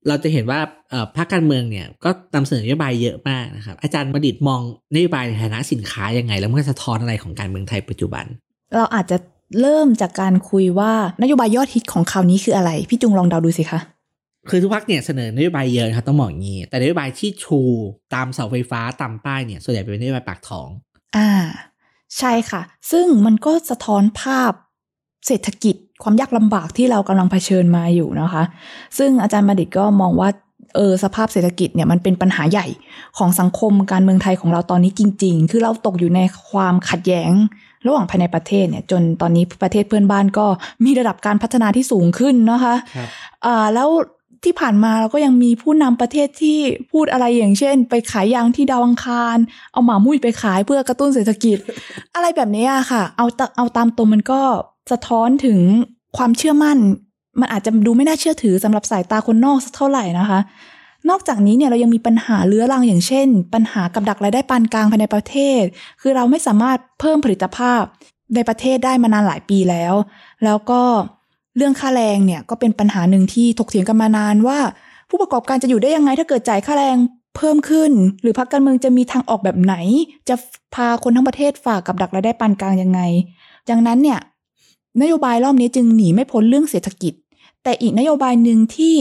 [0.07, 4.61] เราจะเห็นว่าเอ่อพรรคการเมืองเนี่ยก็นำเสนอนโยบายเยอะมากนะครับ อาจารย์ประดิษฐ์มอง
[4.95, 8.25] นโยบายในฐานะสินค้ายังไง แล้วมันสะท้อนอะไรของการเมืองไทยปัจจุบัน
[8.73, 9.17] เราอาจจะ
[9.61, 13.79] เริ่มจากการคุยว่านโยบายยอดฮิตของคราวนี้คืออะไร พี่จุงลองเดาดูสิคะ
[14.49, 17.59] คือทุกพรรคเนี่ยเสนอนโยบายเยอะนะครับต้องบอกอย่างนี้ แต่นโยบายที่ชู
[18.13, 20.67] ตามเสาไฟฟ้าตามป้ายเนี่ยส่วนใหญ่เป็นนโยบายปากท้อง
[21.17, 21.29] อ่า
[22.17, 24.53] ใช่ค่ะ ซึ่งมันก็สะท้อนภาพ
[25.27, 28.43] เศรษฐกิจความยากลำบากที่เรากำลังเผชิญมาอยู่นะคะ
[28.97, 30.29] ซึ่งอาจารย์มาดิตก็มองว่า
[30.75, 32.67] เออสภาพเศรษฐกิจเนี่ยมันเป็นปัญหาใหญ่
[33.17, 36.21] ของสังคมการเมืองไทยของเราตอนนี้จริง ๆ คือเราตกอยู่ใน
[36.51, 37.31] ความขัดแย้ง
[37.85, 40.45] ระหว่างภายในประเทศเนี่ยจนตอนนี้ประเทศเพื่อนบ้านก็
[40.85, 43.07] มีระดับการพัฒนาที่สูงขึ้นนะคะครับ
[43.45, 43.89] อ่าแล้ว
[44.43, 46.59] ที่ผ่านมาเราก็ยังมีผู้นำประเทศที่
[46.91, 49.37] พูดอะไรอย่างเช่น ไปขายยางที่ดาวอังคาร
[49.71, 51.57] เอาหมามุ้ยไปขายเพื่อกระตุ้นเศรษฐกิจ
[52.15, 54.41] อะไรแบบนี้อะค่ะ เอาตเอาตามตรงมันก็
[54.91, 55.59] สะท้อนถึง
[56.17, 56.77] ความเชื่อมั่น
[57.39, 60.39] มันอาจจะดูไม่น่าเชื่อถือสำหรับสายตาคนนอกสักเท่าไหร่นะคะ
[61.09, 65.63] นอกจากนี้เนี่ยเรายังมีปัญหาเรื้อรังอย่างเช่น ปัญหากับดักรายได้ปานกลางภายในประเทศ
[66.01, 67.83] คือเราไม่สามารถเพิ่มผลิตภาพ
[68.35, 69.93] ในประเทศได้มานานหลายปีแล้ว
[70.43, 70.81] แล้วก็
[71.57, 74.59] เรื่องค่าแรงเนี่ยก็เป็นปัญหาหนึ่งที่ถกเถียงกันมานานว่า
[75.09, 76.97] ผู้ประกอบการจะอยู่ได้ยังไงถ้าเกิดจ่ายค่าแรง
[77.35, 77.91] เพิ่มขึ้น
[78.21, 79.75] หรือพรรคการเมืองจะมีทางออกแบบไหน
[80.29, 80.35] จะ
[80.75, 83.01] พาคนทั้งประเทศฝากกับดักรายได้ปานกลางยังไง
[83.69, 84.19] ดังนั้นเนี่ย
[85.01, 87.13] นโยบายรอบนี้จึงหนีไม่พ้นเรื่องเศรษฐกิจ
[87.63, 88.95] แต่อีกนโยบายหนึ่งที่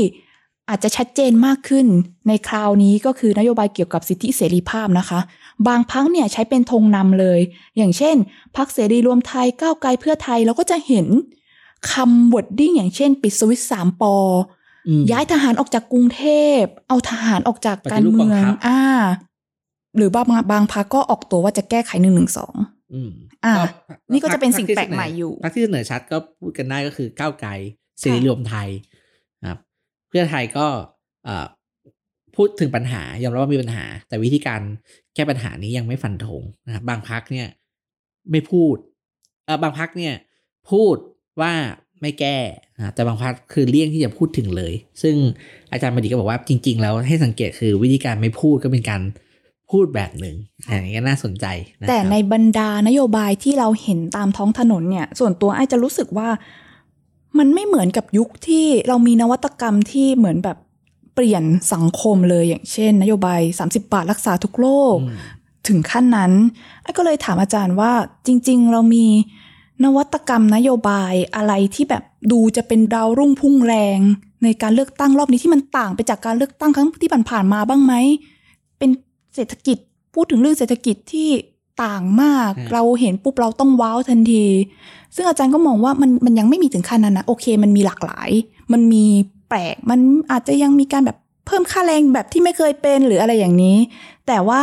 [0.69, 1.87] อาจจะชัดเจนมากขึ้น
[2.29, 5.21] ในคราวนี้ก็คือนโยบายเกี่ยวกับสิทธิเสรีภาพนะคะ
[5.69, 7.41] บางพักเนี่ยใช้เป็นธงนำเลย
[7.77, 8.17] อย่างเช่น
[8.57, 11.07] พักเสรีรวมไทยก้าวไกลเพื่อไทยเราก็จะเห็น
[11.93, 14.15] คำวอดดิ้งอย่างเช่น ปิดสวิตสามปอ
[14.89, 16.23] อืมย้ายทหารออกจากกรุงเท
[16.61, 18.81] พ เอาทหารออกจากการเมืปฏิรูปกอองงทัพอ่า
[19.97, 22.55] หรือบางบางพักก็ออกตัวว่าจะแก้ไขหนึ่งหนึ่งสอง
[22.95, 23.11] อืม
[23.45, 23.65] อ่าก็
[24.13, 27.51] นี่ก็จะเป็นสิ่งพรรคที่แปลกใหม่อยู่พรรคที่เสนอชัดก็พูดกันได้ก็คือก้าวไกล
[28.01, 30.67] เสรีรวมไทยครับเพื่อไทยก็
[32.37, 34.61] พูดถึงปัญหายอมรับว่ามีปัญหา แต่วิธีการ
[35.15, 37.49] แก้ปัญหานี้ยังไม่ฟันธงนะครับบางพักเนี่ย
[38.31, 38.77] ไม่พูด
[39.45, 40.15] เออบางพักเนี่ย
[40.71, 40.97] พูด
[41.41, 41.53] ว่า
[42.01, 42.39] ไม่แก้
[42.77, 45.15] นะแต่บางพักคือเลี่ยงที่จะพูดถึงเลย ซึ่ง
[45.73, 49.03] อาจารย์บดีก็บอกว่าจริง ๆ แล้วให้สังเกตคือวิธีการไม่พูดก็เป็นการ
[49.71, 50.37] พูดแบบหนึ่ง
[50.67, 51.47] อันนี้ก็น่าสนใจ
[51.79, 56.29] นะครับแต่ในบรรดานโยบายที่เราเห็นตามท้องถนนเนี่ย ส่วนตัวไอ้จะรู้สึกว่า
[57.39, 60.57] มันไม่เหมือนกับยุคที่เรามีนวัตกรรมที่เหมือนแบบ
[61.15, 65.19] เปลี่ยนสังคมเลยอย่างเช่น นโยบาย 30 บาทรักษาทุกโรคอืม
[65.69, 66.33] ถึงขั้นนั้น
[66.83, 67.93] ไอ้ก็เลยถามอาจารย์ว่า
[68.27, 69.07] จริง ๆ เรามี
[69.85, 73.99] นวัตกรรมนโยบายอะไรที่แบบดูจะเป็นดาวรุ่งพุ่งแรง
[74.45, 77.95] ในการเลือกตั้งรอบนี้ที่มันต่างไปจากการเลือกตั้งครั้งที่ผ่านๆมาบ้างไหม
[78.79, 78.91] เป็น
[79.35, 79.79] เศรษฐกิจ
[80.15, 81.29] พูดถึงเรื่องเศรษฐกิจที่
[81.83, 84.47] ต่างมากฮะเราเห็นปุ๊บเราต้องว้าวทันที
[85.15, 88.31] ซึ่งอาจารย์ก็มองว่ามันมันยังไม่มีถึงขั้นนั้นนะโอเค มันมีหลากหลาย
[88.73, 89.05] มันมี
[89.49, 90.01] แปลกมัน
[90.33, 91.17] อาจจะยังมีการแบบ
[91.47, 93.77] เพิ่มค่าแรงแบบที่ไม่เคยเป็นหรืออะไรอย่างนี้
[94.27, 94.61] แต่ว่า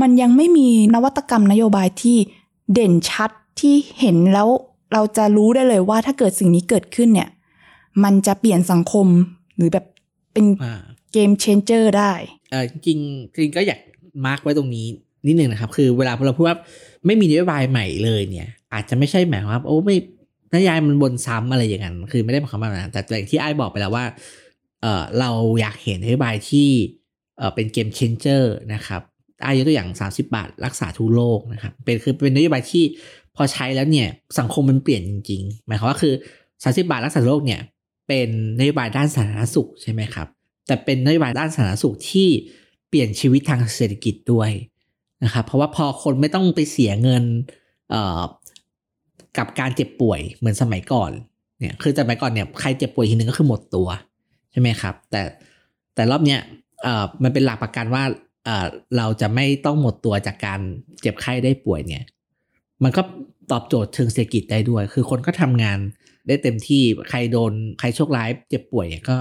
[0.00, 2.16] มันยังไม่มีนวัตกรรมนโยบายที่
[2.72, 3.30] เด่นชัด
[3.60, 4.48] ที่เห็นแล้ว
[4.92, 7.28] เราจะรู้ได้เลยว่าถ้าเกิดสิ่งนี้เกิดขึ้นเนี่ย
[8.04, 9.06] มันจะเปลี่ยนสังคม
[9.56, 9.84] หรือแบบ
[10.32, 10.82] เป็นอ่า
[11.12, 12.12] เกมเชนเจอร์ได้
[12.50, 13.80] เออจริงๆจริงก็อยาก
[14.24, 14.86] มาร์กไว้ตรงนี้
[15.26, 16.56] นิดนึงนะครับ คือเวลาเราพูดว่า
[17.06, 19.96] ไม่มีนโยบายใหม่เลยเนี่ย อาจจะไม่ใช่หมายความว่าโอ้ไม่
[20.52, 24.04] นโยบายมันบนซ้ำอะไรอย่างนั้น คือไม่ได้หมายความว่าแบบนั้นแต่อย่างที่ไอ้บอกไปแล้วว่า
[24.82, 26.68] เออเราอยากเห็นนโยบายที่
[27.38, 29.02] เออเป็นเกมเชนเจอร์นะครับ
[29.42, 32.84] ไอ้ยกตัวอย่าง 30 บาท รักษาทุกโรคนะครับเป็นคือเป็นนโยบายที่
[33.36, 34.08] พอใช้แล้วเนี่ย
[34.38, 36.14] สังคมมันเปลี่ยนจริง ๆ หมายความว่าคือ
[36.46, 37.60] 30 บาทรักษาทุกโรคเนี่ย
[38.08, 40.28] เป็นนโยบายด้านสาธารณสุขใช่ไหมครับ
[40.66, 42.28] แต่เป็นนโยบายด้านสาธารณสุขที่
[42.88, 44.50] เปลี่ยนชีวิตทางเศรษฐกิจด้วย
[45.24, 47.24] นะครับเพราะว่าพอคนไม่ต้องไปเสียเงิน
[49.38, 51.10] กับการเจ็บป่วยเหมือนสมัยก่อน
[51.60, 53.88] เนี่ยคือสมัยก่อนเนี่ยใครเจ็บป่วยทีนึงก็คือหมดตัว
[54.52, 55.22] ใช่ไหมครับ แต่
[55.94, 56.40] แต่รอบเนี้ย
[57.22, 58.02] มันเป็นหลักประกันว่า
[58.96, 60.60] เราจะไม่ต้องหมดตัวจากการ
[61.00, 62.04] เจ็บไข้ได้ป่วยเนี่ย
[62.82, 63.02] มันก็
[63.52, 65.78] ตอบโจทย์เชิงเศรษฐกิจได้ด้วย คือคนก็ทำงาน
[66.28, 69.16] ได้เต็มที่ใครโดนใครโชคร้ายเจ็บป่วยเนี่ยก็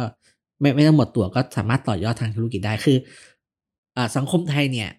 [0.61, 2.97] ไม่ไม่ต้องหมดตัวก็สามารถต่อยอดทางธุรกิจได้คือ
[3.97, 4.89] อ่าสังคมไทยเนี่ย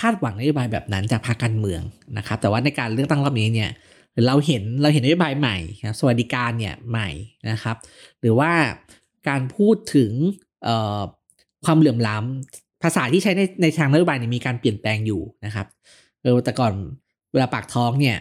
[0.00, 1.82] คาดหวังนโยบายแบบนั้นจากภาคการเมือง
[2.18, 3.70] นะครับ แต่ว่าในการเลือกตั้งรอบนี้เนี่ย
[4.26, 7.08] เราเห็นเราเห็นนโยบายใหม่นะสวัสดิการเนี่ยใหม่
[7.50, 7.76] นะครับ
[8.20, 8.52] หรือว่า
[9.28, 10.12] การพูดถึง
[11.64, 15.66] ความเหลื่อมล้ำภาษาที่ใช้ในในทางนโยบายเนี่ยมีการเปลี่ยนแปลงอยู่นะครับ
[16.22, 16.72] เออแต่ก่อน
[17.32, 18.16] เวลาปากท้องเนี่ย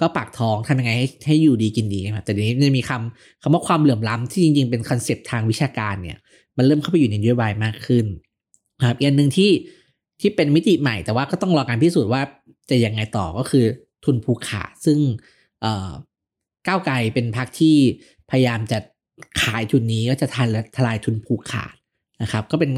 [0.00, 6.18] ก็ปากท้องทำยังไงให้ให้อยู่ดีกินดีครับแต่เดี๋ยวนี้จะมีคำคำว่าความเหลื่อมล้ำที่จริง ๆ เป็น concept ทางวิชาการเนี่ย
[6.56, 8.06] มันเริ่มเข้าไปอยู่ในนโยบายมากขึ้น
[8.88, 9.50] ครับอีกอันหนึ่งที่
[10.20, 12.22] ที่เป็นมิติใหม่แต่ว่าก็ต้องรอการพิสูจน์ว่า
[12.70, 13.64] จะยังไงต่อก็คือ
[14.04, 14.98] ทุนผูกขาดซึ่ง
[15.62, 15.90] เอ่อ
[16.66, 17.76] ก้าวไกลเป็นพรรคที่
[18.30, 18.78] พยายามจะ
[19.42, 21.74] ขายทุนนี้ก็จะทลายทลายทุนผูกขาด
[22.22, 22.70] นะครับ ก็เป็น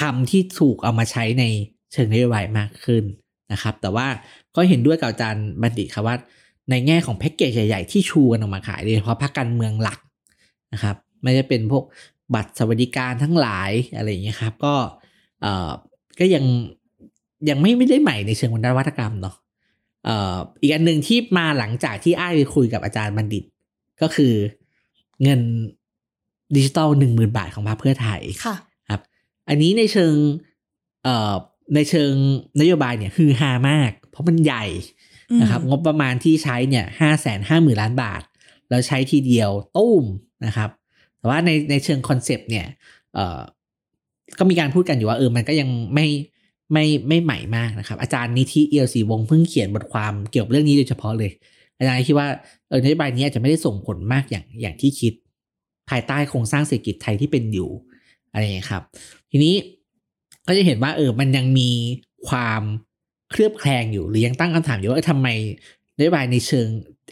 [0.00, 1.44] คำที่ถูกเอามาใช้ใน
[1.92, 3.04] เชิงนโยบายมากขึ้น
[3.52, 4.06] นะครับ แต่ว่า
[4.56, 6.16] ก็เห็นด้วยกับอาจารย์บัณฑิตครับว่า
[6.70, 9.98] ในแง่ของแพ็กเกจใหญ่ๆ ที่ชูกันออกมาขายโดยเฉพาะพรรคการเมืองหลัก
[10.72, 11.84] นะครับ ไม่ได้เป็นพวก
[12.34, 14.74] บัตรสวัสดิการทั้งหลายอะไรอย่างเงี้ครับ ก็
[15.42, 15.70] เอ่อ
[16.18, 16.44] ก็ยัง
[17.48, 19.36] ยังไม่ไม่ได้ใหม่ในเชิงนวัตกรรมเนาะ
[20.04, 23.44] เอ่ออีกอันหนึ่งที่มาหลังจากที่อ้ายไปคุยกับอาจารย์บัณฑิต
[24.02, 24.34] ก็คือ
[25.22, 25.40] เงิน
[26.56, 28.56] ดิจิตอลหนึ่งหมื่นบาทของพรรคเพื่อไทยค่ะ
[28.90, 29.00] ครับ
[29.48, 30.14] อันนี้ในเชิง
[31.04, 31.34] เอ่อ
[31.74, 32.12] ในเชิง
[32.60, 34.64] นโยบายเนี่ยฮือฮามาก เพราะมันใหญ่
[35.40, 38.22] นะครับงบประมาณที่ใช้เนี่ยห้าแสนห้าหมื่นล้านบาท
[38.70, 40.04] แล้วใช้ทีเดียวตุ้ม
[40.46, 40.70] นะครับ
[41.18, 42.66] แต่ว่าในในเชิงคอนเซปต์เนี่ย
[43.14, 43.40] เอ่อ
[44.38, 46.06] ก็มีการพูดกันอยู่ว่าเออมันก็ยังไม่
[46.72, 51.30] ไม่ไม่ใหม่มากนะครับ อาจารย์นิธิเอียวศรีวงเพิ่งเขียนบทความเกี่ยวกับเรื่องนี้โดยเฉพาะเลย
[51.78, 52.28] อาจารย์คิดว่า
[52.68, 55.12] เออนโยบายนี้อาจจะไม่ได้ส่งผลมากอย่างอย่างที่คิด
[55.90, 57.70] ภายใต้โครงสร้างเศรษฐกิจไทยที่เป็นอยู่
[58.32, 58.82] อะไรอย่างเงี้ยครับ
[59.30, 59.54] ทีนี้
[60.46, 61.70] ก็จะเห็นว่าเออมันยังมี
[62.28, 62.62] ความ
[63.30, 65.28] เคลือบแคลงอยู่หรือยังตั้งคำถามอยู่ว่าทำไม
[65.98, 66.66] นโยบายในเชิง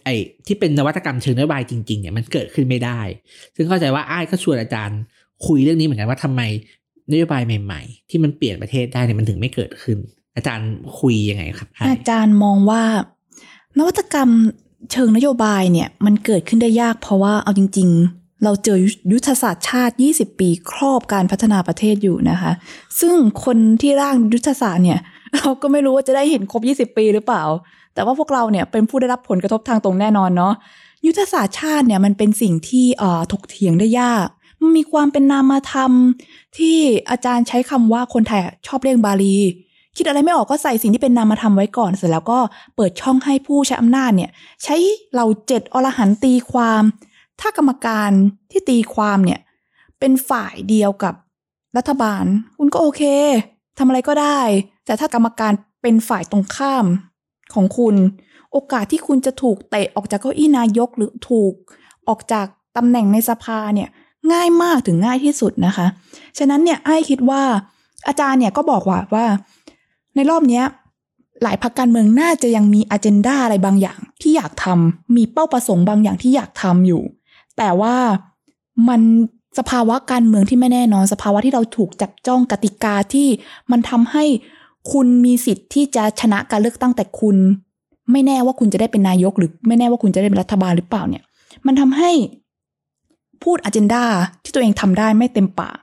[0.04, 0.14] ไอ้
[0.46, 3.00] ที่เป็นนวัตกรรมเชิงนโยบายจริงๆเนี่ยมันเกิดขึ้นไม่ได้
[3.56, 5.00] ซึ่งเข้าใจว่าอ้ายก็ชวนอาจารย์
[5.46, 6.42] คุยเรื่องนี้เหมือนกันว่าทำไม
[7.12, 9.98] นโยบายใหม่ๆ ที่มันเปลี่ยนประเทศได้เนี่ยมันถึงไม่เกิดขึ้น
[10.36, 12.82] อาจารย์คุยยังไงครับอาจารย์มองว่า
[13.78, 14.30] นวัตกรรม
[14.92, 18.78] เชิงนโยบายเนี่ยมันเกิดขึ้นได้ยากเพราะว่าเอาจริง ๆ เราเจอ
[19.12, 22.52] ยุทธศาสตร์ชาติ 20 ปีครอบการพัฒนาประเทศอยู่นะคะ
[23.00, 25.00] ซึ่งคนที่ร่างยุทธศาสตร์เนี่ย
[25.36, 27.44] เราก็ไม่รู้ว่าจะได้เห็นครบ 20 ปีหรือเปล่า
[27.94, 30.54] แต่ว่าพวกเราเนี่ยเป็นผู้ได้รับผลกระทบทางตรงแน่นอนเนาะ
[31.06, 34.26] ยุทธศาสตร์ชาติเนี่ยมันเป็นสิ่งที่อ่อถกเถียงได้ยาก
[34.60, 35.92] มันมีความเป็นนามธรรม
[36.56, 36.76] ที่
[37.10, 39.36] อาจารย์ใช้คำว่าคนไทยชอบเรียกบาลี
[39.96, 42.38] คิดอะไรไม่ออกก็ใส่สิ่งที่เป็นนามธรรมไว้ก่อนเสร็จแล้วก็
[42.76, 44.30] เปิดช่องให้ผู้ใช้อำนาจเนี่ย
[44.64, 44.76] ใช้
[45.12, 46.82] เหล่าเจ็ดอรหันต์ตีความ
[47.40, 48.10] ถ้ากรรมการ
[48.50, 49.40] ที่ตีความเนี่ย
[49.98, 51.14] เป็นฝ่ายเดียวกับ
[51.76, 52.24] รัฐบาล
[52.58, 53.02] คุณก็โอเค
[53.78, 54.40] ทำอะไรก็ได้
[54.86, 55.52] แต่ถ้ากรรมการ
[55.82, 56.86] เป็นฝ่ายตรงข้าม
[57.54, 57.94] ของคุณ
[58.52, 61.52] โอกาสที่คุณจะถูกเตะออกจากเก้าอี้นายกหรือถูก
[62.08, 62.46] ออกจาก
[62.76, 63.88] ตำแหน่งในสภาเนี่ย
[64.32, 65.86] ง่ายมากถึงง่ายที่สุดนะคะ
[66.38, 67.42] ฉะนั้นเนี่ยไอ้คิดว่า
[68.08, 69.26] อาจารย์เนี่ยก็บอกว่าว่า
[70.14, 70.64] ในรอบเนี้ย
[71.42, 77.02] หลายพรรคการเมืองน่าจะยังมีอ g e n d a อะไรบางอย่างที่อยากทำมีเป้าประสงค์บางอย่างที่อยากทำอยู่
[77.58, 77.96] แต่ว่า
[78.88, 79.00] มัน
[79.58, 83.28] สภาวะการเมืองที่ไม่แน่นอน สภาวะที่เราถูกจับจ้องกติกาที่
[83.70, 84.24] มันทำให้
[84.92, 87.36] คุณมีสิทธิ์ที่จะชนะการเลือกตั้งแต่คุณ
[88.12, 91.22] ไม่แน่ว่าคุณจะได้เป็นนายกหรือไม่แน่ว่าคุณจะได้เป็นรัฐบาลหรือเปล่าเนี่ย
[91.66, 92.10] มันทำให้
[93.44, 94.04] พูดอ g e n d a
[94.44, 95.76] ที่ตัวเองทำได้ไม่เต็มปาก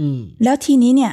[0.00, 1.12] อืมแล้วทีนี้เนี่ย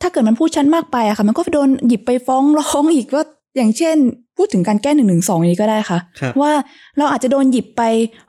[0.00, 3.24] ถ้าเกิดมันพูดชั้นมากไปอะค่ะ มันก็โดนหยิบไปฟ้องร้องอีกว่า
[3.56, 3.96] อย่างเช่น
[4.36, 6.52] พูดถึงการแก้หนึ่งหนึ่งสองนี้ก็ได้ค่ะครับว่า
[6.98, 7.82] เราอาจจะโดนหยิบไป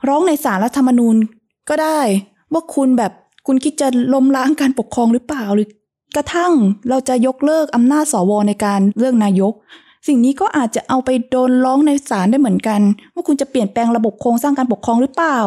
[0.08, 1.16] ร้องในศาลรัฐธรรมนูญ
[1.68, 2.00] ก็ได้
[2.52, 3.12] ว่าคุณแบบ
[3.46, 5.68] คุณคิดจะล้มล้างการปกครองหรือเปล่าหรือ
[6.16, 6.52] กระทั่ง
[6.88, 9.52] เราจะยกเลิกอำนาจสวในการเลือกนายก
[10.06, 12.80] สิ่งนี้ก็อาจจะเอาไปโดนร้องในศาลได้เหมือนกัน
[13.14, 15.38] ว่าคุณจะเปลี่ยนแปลงระบบโครงสร้างการปกครองหรือเปล่า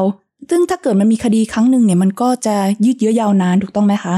[0.49, 2.55] ซึ่งถ้าเกิดมันมีคดีครั้งหนึ่งเนี่ยมันก็จะ
[2.85, 4.15] ยืดเยื้อยาวนานถูกต้องไหมคะ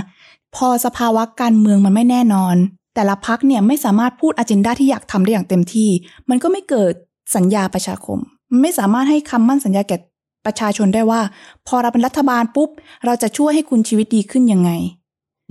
[0.56, 2.56] พอสภาวะการเมืองมันไม่แน่นอน
[2.96, 5.90] แต่ละพักเนี่ยไม่สามารถพูดอ g e n d a ที่อยากทำได้อย่างเต็มที่
[6.30, 6.94] มันก็ไม่เกิด
[7.36, 8.20] สัญญาประชาคม
[8.52, 9.98] มันไม่สามารถให้คำมั่นสัญญาแก่
[10.46, 11.22] ประชาชนได้ว่า
[11.68, 12.70] พอเราเป็นรัฐบาลปุ๊บ
[13.06, 14.72] เราจะช่วยให้คุณชีวิตดีขึ้นยังไง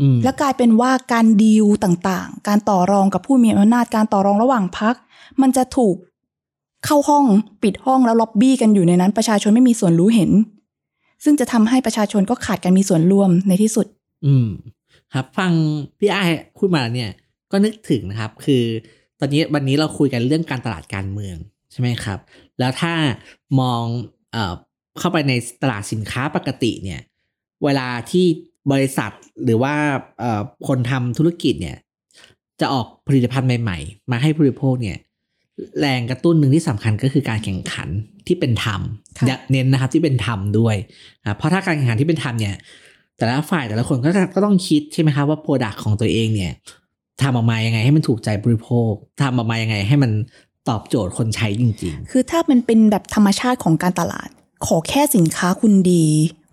[0.01, 4.95] อืมแล้วกลายเป็นว่าการดีลต่างๆ การต่อรองกับผู้มีอำนาจ การต่อรองระหว่างพัก
[5.41, 5.97] มันจะถูก
[6.85, 7.25] เข้าห้อง
[7.62, 10.31] ปิดห้องแล้วล็อบบี้กันอยู่ในนั้น ประชาชนไม่มีส่วนรู้เห็น
[11.25, 13.87] ซึ่งจะทำให้ประชาชนก็ขาดการมีส่วนร่วมในที่สุด
[14.27, 14.49] อืม
[15.14, 15.53] ครับ ฟัง
[15.99, 17.11] พี่ไอ้ายพูดมาเนี่ย
[17.53, 18.64] ก็นึกถึงนะครับ คือ
[19.21, 21.37] ตอนนี้วันนี้เราคุยกันเรื่องการตลาดการเมือง
[21.73, 22.19] ใช่ไหมครับ
[22.59, 22.95] แล้วถ้า
[23.61, 23.83] มอง
[24.33, 24.55] เอ่อ
[24.99, 27.01] เข้าไปในตลาดสินค้าปกติเนี่ย
[27.64, 28.27] เวลาที่
[28.73, 29.11] บริษัท
[29.45, 29.75] หรือว่า
[30.21, 31.77] เอ่อคนทำธุรกิจเนี่ย
[32.61, 34.97] จะออกผลิตภัณฑ์ใหม่ ๆ มาให้ผู้บริโภคเนี่ย
[35.81, 37.89] แรงกระตุ้นหนึ่งที่สำคัญก็คือการแข่งขัน
[38.27, 38.81] ที่เป็นธรรม
[39.19, 40.77] ค่ะอย่าเน้นนะครับที่เป็นธรรมด้วย
[41.25, 42.55] อ่าเพราะถ้าการแข่งขันที่เป็นธรรมเนี่ย
[43.17, 46.53] แต่ละฝ่ายแต่ละคนก็จะก็ต้องคิดใช่ไหมครับว่าโปรดักของตัวเองเนี่ย
[47.23, 48.93] ทำออกมายังไงให้มันถูกใจบริโภค
[49.23, 50.11] ทำออกมายังไงให้มัน
[50.69, 54.29] ตอบโจทย์คนใช้จริงคือถ้ามันเป็นแบบธรรมชาติของการตลาด
[54.67, 56.05] ขอแค่สินค้าคุณดี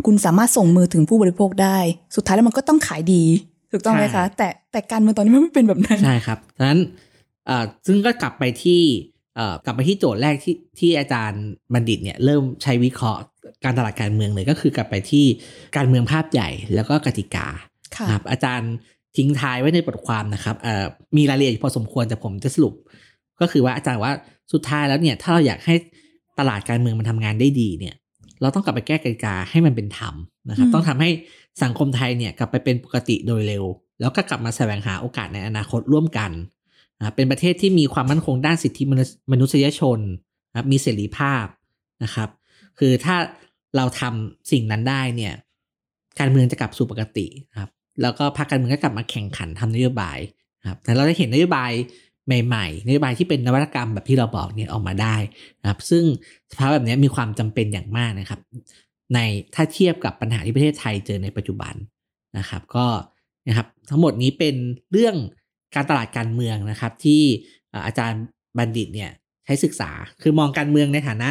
[0.05, 1.77] คุณสามารถส่งมือถึงผู้บริโภคได้
[2.15, 3.23] สุดท้ายแล้วมันก็ต้องขายดี
[3.71, 8.81] ถูกต้องไหมคะ แต่แต่การเมืองตอนนี้มันไม่เป็นแบบนั้นๆใช่ครับดังนั้นเอ่อซึ่งก็กลับไปที่
[9.35, 13.21] เอ่อกลับไปที่โจทย์แรกที่ที่อาจารย์บัณฑิตเนี่ยเริ่มใช้วิเคราะห์
[13.63, 15.25] การตลาดการเมืองเลยก็คือกลับไปที่
[15.77, 17.47] การเมืองภาพใหญ่แล้วก็กติกา
[17.95, 18.71] ค่ะครับอาจารย์
[19.17, 20.85] ทิ้งท้ายไว้ในบทความนะครับเอ่อ
[21.17, 22.73] มีรายละเอียดพอสมควรแต่ผมจะสรุป
[23.41, 24.13] ก็คือว่าอาจารย์ว่า
[24.53, 25.75] สุดท้ายแล้วเนี่ยถ้าเราอยากให้
[26.39, 27.95] ตลาดการเมืองมันทำงานได้ดีเนี่ย
[28.41, 30.15] เราต้องกลับไปแก้กติกาให้มันเป็นธรรม
[30.49, 31.09] นะครับอืมต้องทำให้
[31.63, 33.63] สังคมไทยเนี่ยกลับไปเป็นปกติโดยเร็ว
[33.99, 36.31] แล้วก็กลับมาแสวงหาโอกาสในอนาคตร่วมกัน
[37.03, 38.83] นะเป็นประเทศที่มีความมั่นคงด้านสิทธิ
[39.31, 39.99] มนุษยชน
[40.51, 41.45] นะมีเสรีภาพ
[42.03, 42.29] นะครับ
[42.79, 43.15] คือถ้า
[43.75, 45.33] เราทำสิ่งนั้นได้เนี่ย
[46.19, 47.27] การเมืองจะกลับสู่ปกติ
[47.59, 47.69] ครับ
[48.01, 50.17] แล้วก็พรรคการเมืองก็กลับมาแข่งขันทำนโยบาย
[50.69, 51.71] ครับแต่เราได้เห็นนโยบาย
[52.27, 55.15] ใหม่ๆนโยบายที่เป็นนวัตกรรมแบบที่เราบอกเนี่ยออกมาได้
[55.61, 56.03] นะครับ ซึ่ง
[56.51, 58.39] สภาพแบบนี้มีความจำเป็นอย่างมากนะครับ
[59.13, 59.19] ใน
[59.55, 61.73] ถ้าเทียบกับปัญหาที่ประเทศไทยเจอในปัจจุบัน
[62.37, 62.85] นะครับ ก็
[63.47, 64.55] นะครับทั้งหมดนี้เป็น
[64.91, 65.15] เรื่อง
[65.75, 67.21] การตลาดการเมืองนะครับ ที่
[67.85, 68.23] อาจารย์
[68.57, 69.11] บัณฑิตเนี่ย
[69.45, 71.29] ใช้ศึกษาคือมองการเมืองในฐานะ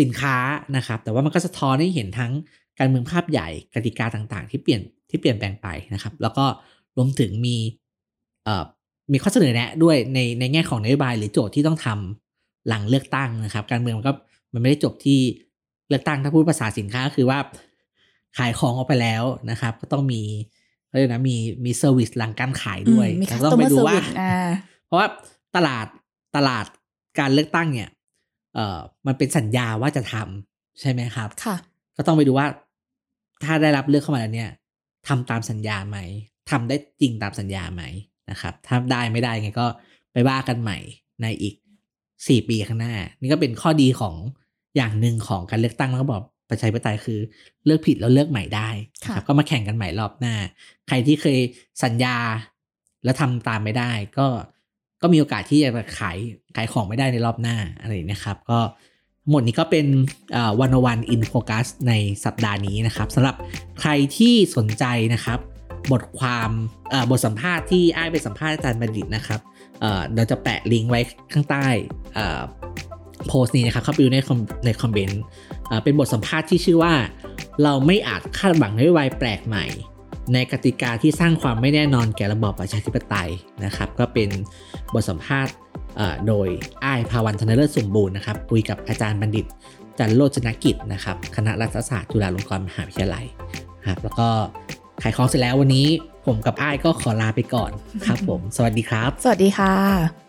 [0.00, 0.36] สินค้า
[0.76, 2.32] นะครับ แต่ว่ามันก็สะท้อนให้เห็นทั้ง
[2.78, 6.44] การเมืองภาพใหญ่กติกาต่างๆ ที่เปลี่ยนที่เปลี่ยนแปลงไปนะครับ แล้วก็
[6.96, 7.56] รวมถึงมี
[9.12, 14.12] มีข้อเสนอแนะด้วยในในแง่ของนโยบายหรือโจทย์ที่ต้องทำหลังเลือกตั้งนะครับ การเมืองมันก็
[14.52, 15.20] มันไม่ได้จบที่
[15.88, 17.38] เลือกตั้งถ้าพูดภาษาสินค้าก็คือว่า
[18.38, 20.22] ขายของออกไปแล้วนะครับ ก็ต้องมี
[20.92, 24.48] เขาเรียกนะมีมี service หลังการขายด้วยอืมมีเราต้องไป customer ดูว่า service อ่า
[24.86, 25.06] เพราะว่า
[25.56, 25.86] ตลาด
[26.36, 26.66] ตลาด
[27.18, 27.88] การเลือกตั้งเนี่ย
[28.54, 31.56] เอ่อมันเป็นสัญญาว่าจะทำใช่ไหมครับ ค่ะ
[31.96, 32.46] ก็ต้องไปดูว่า
[33.44, 34.50] ถ้าได้รับเลือกเข้ามาแล้วเนี่ย
[35.08, 35.98] ทำตามสัญญาไหม
[36.50, 37.82] ทำได้จริงตามสัญญาไหม
[38.30, 39.66] นะครับ ถ้าได้ไม่ได้ไงก็
[40.12, 40.78] ไปว่ากันใหม่
[41.22, 41.54] ในอีก
[42.28, 44.14] สี่ปีข้างหน้า นี่ก็เป็นข้อดีของ
[44.76, 47.18] อย่างหนึ่งของการเลือกตั้งแล้วก็บอก ประชาธิปไตยคือ
[47.64, 48.68] เลือกผิดแล้วเลือกใหม่ได้
[49.02, 50.34] นะครับค่ะก็มาแข่งกันใหม่รอบหน้า
[50.88, 51.38] ใครที่เคย
[51.84, 52.16] สัญญา
[53.04, 54.26] แล้วทำตามไม่ได้ ก็
[55.02, 56.18] ก็มีโอกาสที่จะขาย
[56.56, 58.58] ขายของไม่ได้ในรอบหน้าอะไรอย่างนี้นะครับ ก็
[59.22, 59.86] ทั้งหมดนี้ก็เป็น
[60.60, 61.92] วันวันอินโฟกัสใน
[62.24, 63.36] สัปดาห์นี้นะครับสำหรับ
[63.80, 64.84] ใครที่สนใจ
[65.14, 65.38] นะครับ
[65.92, 66.50] บทความ
[66.90, 69.40] เอ่อบทสัมภาษณ์ที่อ้ายไปสัมภาษณ์อาจารย์บัณฑิตนะครับ
[69.80, 71.00] เอ่อเราจะแปะลิงก์ไว้
[71.32, 71.66] ข้างใต้
[72.14, 72.40] เอ่อ
[73.28, 75.22] โพสต์นี้นะครับเข้าไปดูในคอมในคอมเมนต์
[75.84, 76.94] เป็นบทสัมภาษณ์ที่ชื่อว่า
[77.62, 79.64] เราไม่อาจคาดหวังนโยบายแปลกใหม่
[80.32, 83.30] ในกติกาที่สร้างความไม่แน่นอนแก่ระบอบประชาธิปไตย
[83.64, 84.28] นะครับ ก็เป็น
[84.94, 85.54] บทสัมภาษณ์
[86.26, 86.48] โดย
[86.84, 89.46] อ้ายภาวันธนเลิศสมบูรณ์นะครับคุยกับอาจารย์บัณฑิต
[89.98, 93.24] จันโรจนกิจนะครับคณะรัฐศาสตร์จุฬาลงกรณ์มหาวิทยาลัย
[93.88, 94.28] ครับแล้วก็
[95.02, 95.86] ขายของเสร็จแล้ววันนี้
[96.26, 97.70] ผมกับอ้ายก็ขอลาไปก่อน
[98.06, 100.21] ครับผม สวัสดีครับ สวัสดีค่ะ